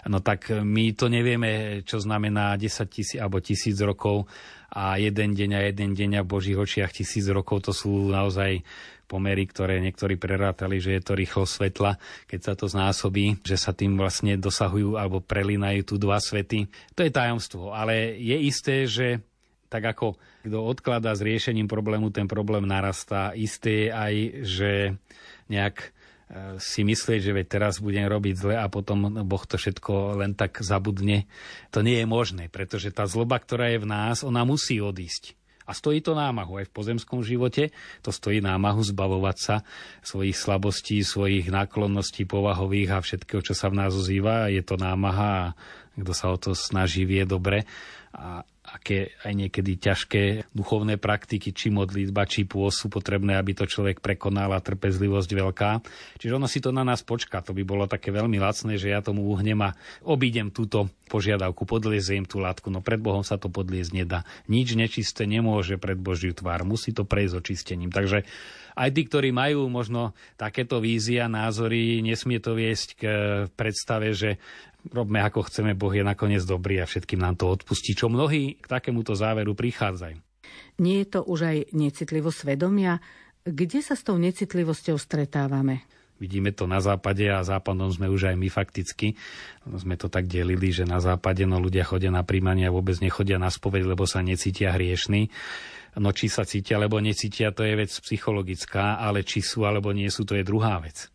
no 0.07 0.23
tak 0.23 0.47
my 0.55 0.95
to 0.95 1.11
nevieme, 1.11 1.83
čo 1.83 1.99
znamená 1.99 2.55
10 2.55 2.87
tisíc 2.87 3.19
alebo 3.19 3.43
tisíc 3.43 3.75
rokov 3.83 4.23
a 4.71 4.95
jeden 4.95 5.35
deň 5.35 5.51
a 5.51 5.61
jeden 5.67 5.91
deň 5.91 6.11
a 6.19 6.21
v 6.23 6.31
Božích 6.31 6.55
očiach 6.55 6.95
tisíc 6.95 7.27
rokov, 7.27 7.67
to 7.67 7.75
sú 7.75 8.07
naozaj 8.07 8.63
pomery, 9.07 9.47
ktoré 9.47 9.79
niektorí 9.79 10.19
prerátali, 10.19 10.83
že 10.83 10.99
je 10.99 11.01
to 11.01 11.13
rýchlo 11.15 11.47
svetla, 11.47 11.95
keď 12.27 12.39
sa 12.43 12.53
to 12.53 12.67
znásobí, 12.67 13.39
že 13.41 13.55
sa 13.55 13.71
tým 13.71 13.95
vlastne 13.95 14.35
dosahujú 14.35 14.99
alebo 14.99 15.23
prelínajú 15.23 15.87
tu 15.87 15.95
dva 15.95 16.19
svety. 16.19 16.67
To 16.93 17.01
je 17.07 17.11
tajomstvo, 17.15 17.71
ale 17.71 18.19
je 18.19 18.37
isté, 18.43 18.83
že 18.85 19.23
tak 19.67 19.83
ako 19.83 20.15
kto 20.47 20.63
odkladá 20.63 21.11
s 21.11 21.23
riešením 21.23 21.67
problému, 21.67 22.11
ten 22.11 22.27
problém 22.27 22.63
narastá. 22.63 23.35
Isté 23.35 23.87
je 23.87 23.89
aj, 23.91 24.13
že 24.47 24.71
nejak 25.51 25.75
e, 25.83 25.87
si 26.63 26.87
myslieť, 26.87 27.19
že 27.19 27.35
veď 27.35 27.45
teraz 27.51 27.83
budem 27.83 28.07
robiť 28.07 28.35
zle 28.39 28.55
a 28.55 28.71
potom 28.71 29.11
Boh 29.27 29.43
to 29.43 29.59
všetko 29.59 30.23
len 30.23 30.39
tak 30.39 30.63
zabudne. 30.63 31.27
To 31.75 31.83
nie 31.83 31.99
je 31.99 32.07
možné, 32.07 32.47
pretože 32.47 32.95
tá 32.95 33.03
zloba, 33.03 33.43
ktorá 33.43 33.75
je 33.75 33.83
v 33.83 33.89
nás, 33.91 34.23
ona 34.23 34.47
musí 34.47 34.79
odísť. 34.79 35.35
A 35.67 35.75
stojí 35.75 35.99
to 35.99 36.15
námahu 36.15 36.63
aj 36.63 36.71
v 36.71 36.75
pozemskom 36.75 37.19
živote, 37.27 37.75
to 37.99 38.15
stojí 38.15 38.39
námahu 38.39 38.79
zbavovať 38.87 39.37
sa 39.37 39.55
svojich 39.99 40.39
slabostí, 40.39 41.03
svojich 41.03 41.51
náklonností 41.51 42.23
povahových 42.23 42.95
a 42.95 43.03
všetkého, 43.03 43.43
čo 43.43 43.51
sa 43.51 43.67
v 43.67 43.83
nás 43.83 43.91
ozýva. 43.91 44.47
Je 44.47 44.63
to 44.63 44.79
námaha 44.79 45.51
a 45.51 45.53
kto 45.99 46.13
sa 46.15 46.31
o 46.31 46.37
to 46.39 46.55
snaží, 46.55 47.03
vie 47.03 47.27
dobre. 47.27 47.67
A 48.15 48.47
aké 48.67 49.15
aj 49.23 49.31
niekedy 49.31 49.79
ťažké 49.79 50.51
duchovné 50.51 50.99
praktiky, 50.99 51.55
či 51.55 51.71
modlitba, 51.71 52.27
či 52.27 52.43
pôs 52.43 52.75
sú 52.75 52.91
potrebné, 52.91 53.39
aby 53.39 53.55
to 53.55 53.63
človek 53.63 54.03
prekonal 54.03 54.51
a 54.51 54.59
trpezlivosť 54.59 55.29
veľká. 55.31 55.71
Čiže 56.19 56.35
ono 56.35 56.51
si 56.51 56.59
to 56.59 56.75
na 56.75 56.83
nás 56.83 56.99
počká. 56.99 57.39
To 57.47 57.55
by 57.55 57.63
bolo 57.63 57.87
také 57.87 58.11
veľmi 58.11 58.35
lacné, 58.35 58.75
že 58.75 58.91
ja 58.91 58.99
tomu 58.99 59.23
uhnem 59.31 59.59
a 59.63 59.75
obídem 60.03 60.51
túto 60.51 60.91
požiadavku, 61.07 61.63
podlieziem 61.63 62.27
tú 62.27 62.43
látku. 62.43 62.67
No 62.69 62.83
pred 62.83 63.01
Bohom 63.01 63.23
sa 63.23 63.39
to 63.39 63.47
podliezť 63.47 63.91
nedá. 63.95 64.27
Nič 64.51 64.75
nečisté 64.75 65.23
nemôže 65.25 65.79
pred 65.79 65.97
Božiu 65.97 66.35
tvár. 66.35 66.67
Musí 66.67 66.91
to 66.91 67.07
prejsť 67.07 67.33
očistením. 67.39 67.91
Takže 67.91 68.27
aj 68.77 68.89
tí, 68.93 69.01
ktorí 69.09 69.33
majú 69.33 69.65
možno 69.71 70.13
takéto 70.37 70.77
vízia, 70.77 71.25
názory, 71.25 72.05
nesmie 72.05 72.37
to 72.37 72.53
viesť 72.53 72.87
k 72.93 73.03
predstave, 73.57 74.13
že 74.13 74.37
robme 74.93 75.19
ako 75.19 75.49
chceme, 75.49 75.73
Boh 75.73 75.91
je 75.91 76.05
nakoniec 76.05 76.45
dobrý 76.45 76.79
a 76.79 76.85
všetkým 76.85 77.19
nám 77.19 77.35
to 77.35 77.49
odpustí, 77.49 77.97
čo 77.97 78.07
mnohí 78.07 78.61
k 78.61 78.65
takémuto 78.69 79.17
záveru 79.17 79.57
prichádzajú. 79.57 80.17
Nie 80.77 81.03
je 81.03 81.07
to 81.09 81.19
už 81.25 81.39
aj 81.43 81.57
necitlivo 81.73 82.29
svedomia? 82.29 83.01
Kde 83.41 83.81
sa 83.81 83.97
s 83.97 84.05
tou 84.05 84.15
necitlivosťou 84.21 84.99
stretávame? 85.01 85.87
Vidíme 86.17 86.49
to 86.49 86.65
na 86.65 86.81
západe 86.81 87.29
a 87.29 87.45
západom 87.45 87.93
sme 87.93 88.09
už 88.09 88.33
aj 88.33 88.35
my 88.35 88.49
fakticky. 88.49 89.13
Sme 89.69 89.95
to 89.95 90.09
tak 90.09 90.25
delili, 90.25 90.73
že 90.73 90.83
na 90.83 90.97
západe 90.97 91.45
no 91.45 91.61
ľudia 91.61 91.85
chodia 91.85 92.09
na 92.09 92.25
príjmanie 92.25 92.65
a 92.65 92.73
vôbec 92.73 92.97
nechodia 92.97 93.37
na 93.37 93.53
spoveď, 93.53 93.93
lebo 93.93 94.09
sa 94.09 94.25
necítia 94.25 94.73
hriešní. 94.73 95.29
No 95.97 96.13
či 96.13 96.29
sa 96.29 96.45
cítia, 96.45 96.77
alebo 96.77 97.01
necítia, 97.01 97.53
to 97.53 97.65
je 97.65 97.73
vec 97.73 97.89
psychologická, 97.89 99.01
ale 99.01 99.25
či 99.25 99.41
sú 99.41 99.65
alebo 99.65 99.89
nie 99.93 100.09
sú, 100.13 100.25
to 100.25 100.37
je 100.37 100.45
druhá 100.45 100.77
vec. 100.81 101.09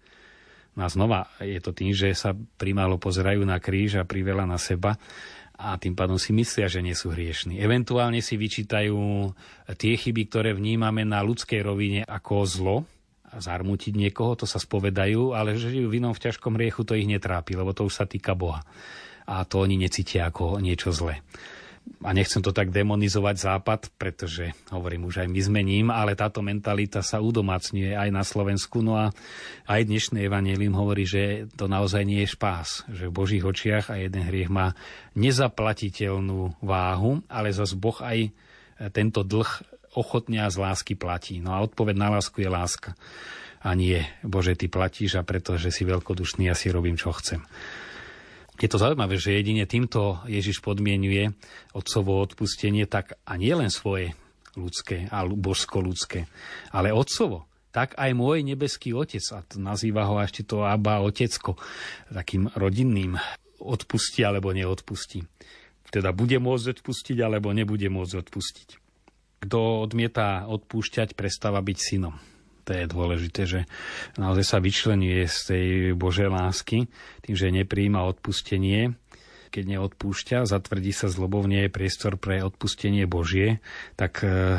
No 0.73 0.87
a 0.87 0.88
znova 0.88 1.29
je 1.38 1.61
to 1.61 1.77
tým, 1.77 1.93
že 1.93 2.17
sa 2.17 2.33
primálo 2.33 2.97
pozerajú 2.97 3.45
na 3.45 3.61
kríž 3.61 4.01
a 4.01 4.09
priveľa 4.09 4.49
na 4.49 4.59
seba 4.59 4.97
a 5.62 5.79
tým 5.79 5.95
pádom 5.95 6.19
si 6.19 6.35
myslia, 6.35 6.67
že 6.67 6.83
nie 6.83 6.97
sú 6.97 7.12
hriešní. 7.12 7.61
Eventuálne 7.61 8.19
si 8.25 8.35
vyčítajú 8.35 9.31
tie 9.79 9.95
chyby, 9.95 10.23
ktoré 10.27 10.51
vnímame 10.57 11.07
na 11.07 11.23
ľudskej 11.23 11.61
rovine 11.62 12.01
ako 12.03 12.35
zlo, 12.49 12.77
zarmútiť 13.38 13.97
niekoho, 13.97 14.37
to 14.37 14.45
sa 14.45 14.61
spovedajú, 14.61 15.33
ale 15.33 15.57
že 15.57 15.73
žijú 15.73 15.88
v 15.88 16.03
inom 16.03 16.12
v 16.12 16.23
ťažkom 16.29 16.57
riechu, 16.57 16.85
to 16.85 16.99
ich 16.99 17.09
netrápi, 17.09 17.57
lebo 17.57 17.73
to 17.73 17.88
už 17.88 17.95
sa 18.03 18.05
týka 18.05 18.37
Boha. 18.37 18.64
A 19.25 19.47
to 19.47 19.62
oni 19.62 19.79
necítia 19.79 20.29
ako 20.29 20.59
niečo 20.59 20.90
zlé 20.90 21.23
a 22.03 22.11
nechcem 22.11 22.42
to 22.42 22.51
tak 22.51 22.75
demonizovať 22.75 23.37
západ, 23.38 23.81
pretože 23.95 24.55
hovorím 24.75 25.07
už 25.07 25.23
aj 25.23 25.29
my 25.31 25.40
zmením, 25.42 25.87
ale 25.90 26.18
táto 26.18 26.42
mentalita 26.42 26.99
sa 26.99 27.23
udomácňuje 27.23 27.95
aj 27.95 28.09
na 28.11 28.27
Slovensku. 28.27 28.83
No 28.83 28.99
a 28.99 29.14
aj 29.71 29.87
dnešné 29.87 30.27
evanelium 30.27 30.75
hovorí, 30.75 31.07
že 31.07 31.47
to 31.55 31.71
naozaj 31.71 32.03
nie 32.03 32.27
je 32.27 32.35
špás, 32.35 32.87
že 32.90 33.07
v 33.07 33.14
Božích 33.14 33.47
očiach 33.47 33.95
a 33.95 34.03
jeden 34.03 34.27
hriech 34.27 34.51
má 34.51 34.75
nezaplatiteľnú 35.14 36.59
váhu, 36.59 37.23
ale 37.31 37.55
zase 37.55 37.79
Boh 37.79 37.99
aj 38.03 38.35
tento 38.90 39.23
dlh 39.23 39.51
ochotne 39.95 40.45
a 40.45 40.49
z 40.49 40.57
lásky 40.61 40.97
platí. 40.97 41.41
No 41.41 41.57
a 41.57 41.63
odpoveď 41.65 41.97
na 41.97 42.09
lásku 42.19 42.41
je 42.41 42.49
láska. 42.49 42.97
A 43.63 43.79
nie, 43.79 44.03
Bože, 44.27 44.59
ty 44.59 44.67
platíš 44.67 45.21
a 45.21 45.23
pretože 45.23 45.71
si 45.71 45.87
veľkodušný, 45.87 46.51
ja 46.51 46.57
si 46.59 46.73
robím, 46.75 46.99
čo 46.99 47.15
chcem. 47.15 47.47
Je 48.59 48.69
to 48.69 48.79
zaujímavé, 48.79 49.17
že 49.17 49.39
jedine 49.39 49.65
týmto 49.67 50.23
Ježiš 50.27 50.61
podmienuje 50.61 51.35
otcovo 51.73 52.21
odpustenie 52.21 52.87
tak 52.91 53.19
a 53.23 53.39
nie 53.39 53.55
len 53.55 53.71
svoje 53.71 54.15
ľudské 54.59 55.09
a 55.09 55.25
božsko-ľudské, 55.25 56.29
ale 56.75 56.93
otcovo, 56.93 57.49
tak 57.73 57.97
aj 57.97 58.13
môj 58.13 58.45
nebeský 58.45 58.93
otec, 58.93 59.25
a 59.33 59.41
to 59.41 59.57
nazýva 59.57 60.05
ho 60.05 60.21
ešte 60.21 60.45
to 60.45 60.61
Abba 60.61 61.01
otecko, 61.01 61.57
takým 62.13 62.53
rodinným 62.53 63.17
odpustí 63.65 64.21
alebo 64.21 64.53
neodpustí. 64.53 65.25
Teda 65.89 66.13
bude 66.13 66.37
môcť 66.41 66.81
odpustiť 66.81 67.17
alebo 67.21 67.53
nebude 67.53 67.89
môcť 67.89 68.15
odpustiť. 68.29 68.82
Kto 69.43 69.83
odmieta 69.83 70.47
odpúšťať, 70.47 71.19
prestáva 71.19 71.59
byť 71.59 71.79
synom. 71.79 72.15
To 72.63 72.71
je 72.79 72.87
dôležité, 72.87 73.43
že 73.43 73.61
naozaj 74.15 74.45
sa 74.47 74.59
vyčlenuje 74.63 75.27
z 75.27 75.39
tej 75.51 75.67
Božej 75.99 76.31
lásky, 76.31 76.87
tým, 77.27 77.35
že 77.35 77.51
nepríjima 77.51 78.07
odpustenie, 78.07 78.95
keď 79.53 79.65
neodpúšťa, 79.77 80.49
zatvrdí 80.49 80.97
sa 80.97 81.13
zlobovne 81.13 81.69
je 81.69 81.75
priestor 81.75 82.17
pre 82.17 82.41
odpustenie 82.41 83.05
Božie, 83.05 83.61
tak 84.01 84.25
e, 84.25 84.57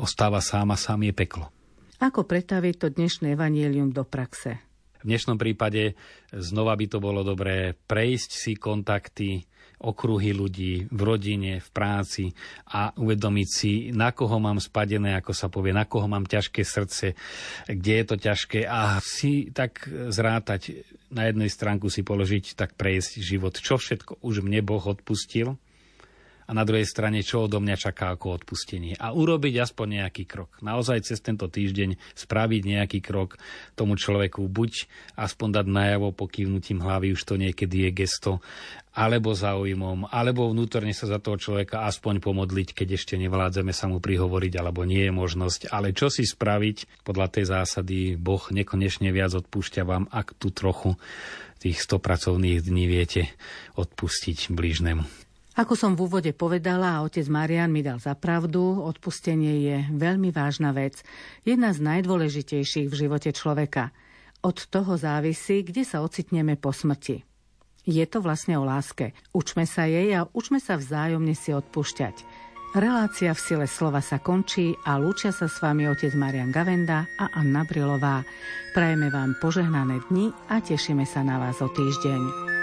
ostáva 0.00 0.40
sám 0.40 0.72
a 0.72 0.80
sám 0.80 1.04
je 1.04 1.12
peklo. 1.12 1.52
Ako 2.00 2.24
pretaviť 2.24 2.74
to 2.80 2.88
dnešné 2.88 3.36
evanielium 3.36 3.92
do 3.92 4.08
praxe? 4.08 4.56
V 5.00 5.08
dnešnom 5.08 5.36
prípade 5.36 5.96
znova 6.32 6.72
by 6.72 6.86
to 6.88 6.98
bolo 7.00 7.20
dobré 7.20 7.76
prejsť 7.76 8.30
si 8.32 8.52
kontakty, 8.56 9.44
okruhy 9.80 10.36
ľudí 10.36 10.86
v 10.92 11.00
rodine, 11.00 11.64
v 11.64 11.68
práci 11.72 12.24
a 12.68 12.92
uvedomiť 12.92 13.48
si, 13.48 13.72
na 13.96 14.12
koho 14.12 14.36
mám 14.36 14.60
spadené, 14.60 15.16
ako 15.16 15.32
sa 15.32 15.48
povie, 15.48 15.72
na 15.72 15.88
koho 15.88 16.04
mám 16.04 16.28
ťažké 16.28 16.60
srdce, 16.60 17.16
kde 17.64 17.92
je 17.96 18.04
to 18.04 18.16
ťažké 18.20 18.68
a 18.68 19.00
si 19.00 19.48
tak 19.50 19.88
zrátať, 19.88 20.84
na 21.10 21.26
jednej 21.26 21.50
stránku 21.50 21.90
si 21.90 22.04
položiť, 22.06 22.54
tak 22.54 22.78
prejsť 22.78 23.24
život, 23.24 23.56
čo 23.58 23.80
všetko 23.80 24.20
už 24.22 24.44
mne 24.44 24.62
Boh 24.62 24.84
odpustil 24.84 25.58
a 26.50 26.52
na 26.52 26.66
druhej 26.66 26.82
strane, 26.82 27.22
čo 27.22 27.46
odo 27.46 27.62
mňa 27.62 27.78
čaká 27.78 28.10
ako 28.10 28.42
odpustenie. 28.42 28.98
A 28.98 29.14
urobiť 29.14 29.62
aspoň 29.62 30.02
nejaký 30.02 30.26
krok. 30.26 30.58
Naozaj 30.58 31.06
cez 31.06 31.22
tento 31.22 31.46
týždeň 31.46 31.94
spraviť 32.18 32.62
nejaký 32.66 32.98
krok 32.98 33.38
tomu 33.78 33.94
človeku, 33.94 34.50
buď 34.50 34.90
aspoň 35.14 35.62
dať 35.62 35.66
najavo 35.70 36.10
pokývnutím 36.10 36.82
hlavy, 36.82 37.14
už 37.14 37.22
to 37.22 37.38
niekedy 37.38 37.86
je 37.86 37.90
gesto, 38.02 38.42
alebo 38.90 39.30
záujmom, 39.30 40.10
alebo 40.10 40.50
vnútorne 40.50 40.90
sa 40.90 41.06
za 41.06 41.22
toho 41.22 41.38
človeka 41.38 41.86
aspoň 41.86 42.18
pomodliť, 42.18 42.74
keď 42.74 42.98
ešte 42.98 43.14
nevládzeme 43.14 43.70
sa 43.70 43.86
mu 43.86 44.02
prihovoriť, 44.02 44.52
alebo 44.58 44.82
nie 44.82 45.06
je 45.06 45.14
možnosť. 45.14 45.70
Ale 45.70 45.94
čo 45.94 46.10
si 46.10 46.26
spraviť 46.26 47.06
podľa 47.06 47.30
tej 47.30 47.44
zásady, 47.46 48.18
Boh 48.18 48.42
nekonečne 48.50 49.14
viac 49.14 49.30
odpúšťa 49.38 49.86
vám, 49.86 50.10
ak 50.10 50.34
tu 50.34 50.50
trochu 50.50 50.98
tých 51.62 51.78
100 51.78 52.02
pracovných 52.02 52.58
dní 52.66 52.90
viete 52.90 53.30
odpustiť 53.78 54.50
blížnemu. 54.50 55.29
Ako 55.60 55.76
som 55.76 55.92
v 55.92 56.08
úvode 56.08 56.32
povedala, 56.32 57.04
otec 57.04 57.28
Marian 57.28 57.68
mi 57.68 57.84
dal 57.84 58.00
za 58.00 58.16
pravdu, 58.16 58.80
odpustenie 58.80 59.60
je 59.60 59.76
veľmi 59.92 60.32
vážna 60.32 60.72
vec, 60.72 61.04
jedna 61.44 61.76
z 61.76 61.84
najdôležitejších 61.84 62.88
v 62.88 62.94
živote 62.96 63.28
človeka. 63.36 63.92
Od 64.40 64.56
toho 64.56 64.96
závisí, 64.96 65.60
kde 65.60 65.84
sa 65.84 66.00
ocitneme 66.00 66.56
po 66.56 66.72
smrti. 66.72 67.28
Je 67.84 68.00
to 68.08 68.24
vlastne 68.24 68.56
o 68.56 68.64
láske. 68.64 69.12
Učme 69.36 69.68
sa 69.68 69.84
jej 69.84 70.16
a 70.16 70.24
učme 70.32 70.64
sa 70.64 70.80
vzájomne 70.80 71.36
si 71.36 71.52
odpúšťať. 71.52 72.24
Relácia 72.72 73.36
v 73.36 73.44
sile 73.44 73.66
slova 73.68 74.00
sa 74.00 74.16
končí 74.16 74.72
a 74.88 74.96
lúčia 74.96 75.28
sa 75.28 75.44
s 75.44 75.60
vami 75.60 75.84
otec 75.92 76.16
Marian 76.16 76.56
Gavenda 76.56 77.04
a 77.20 77.36
Anna 77.36 77.68
Brilová. 77.68 78.24
Prajeme 78.72 79.12
vám 79.12 79.36
požehnané 79.36 80.00
dni 80.08 80.32
a 80.48 80.64
tešíme 80.64 81.04
sa 81.04 81.20
na 81.20 81.36
vás 81.36 81.60
o 81.60 81.68
týždeň. 81.68 82.59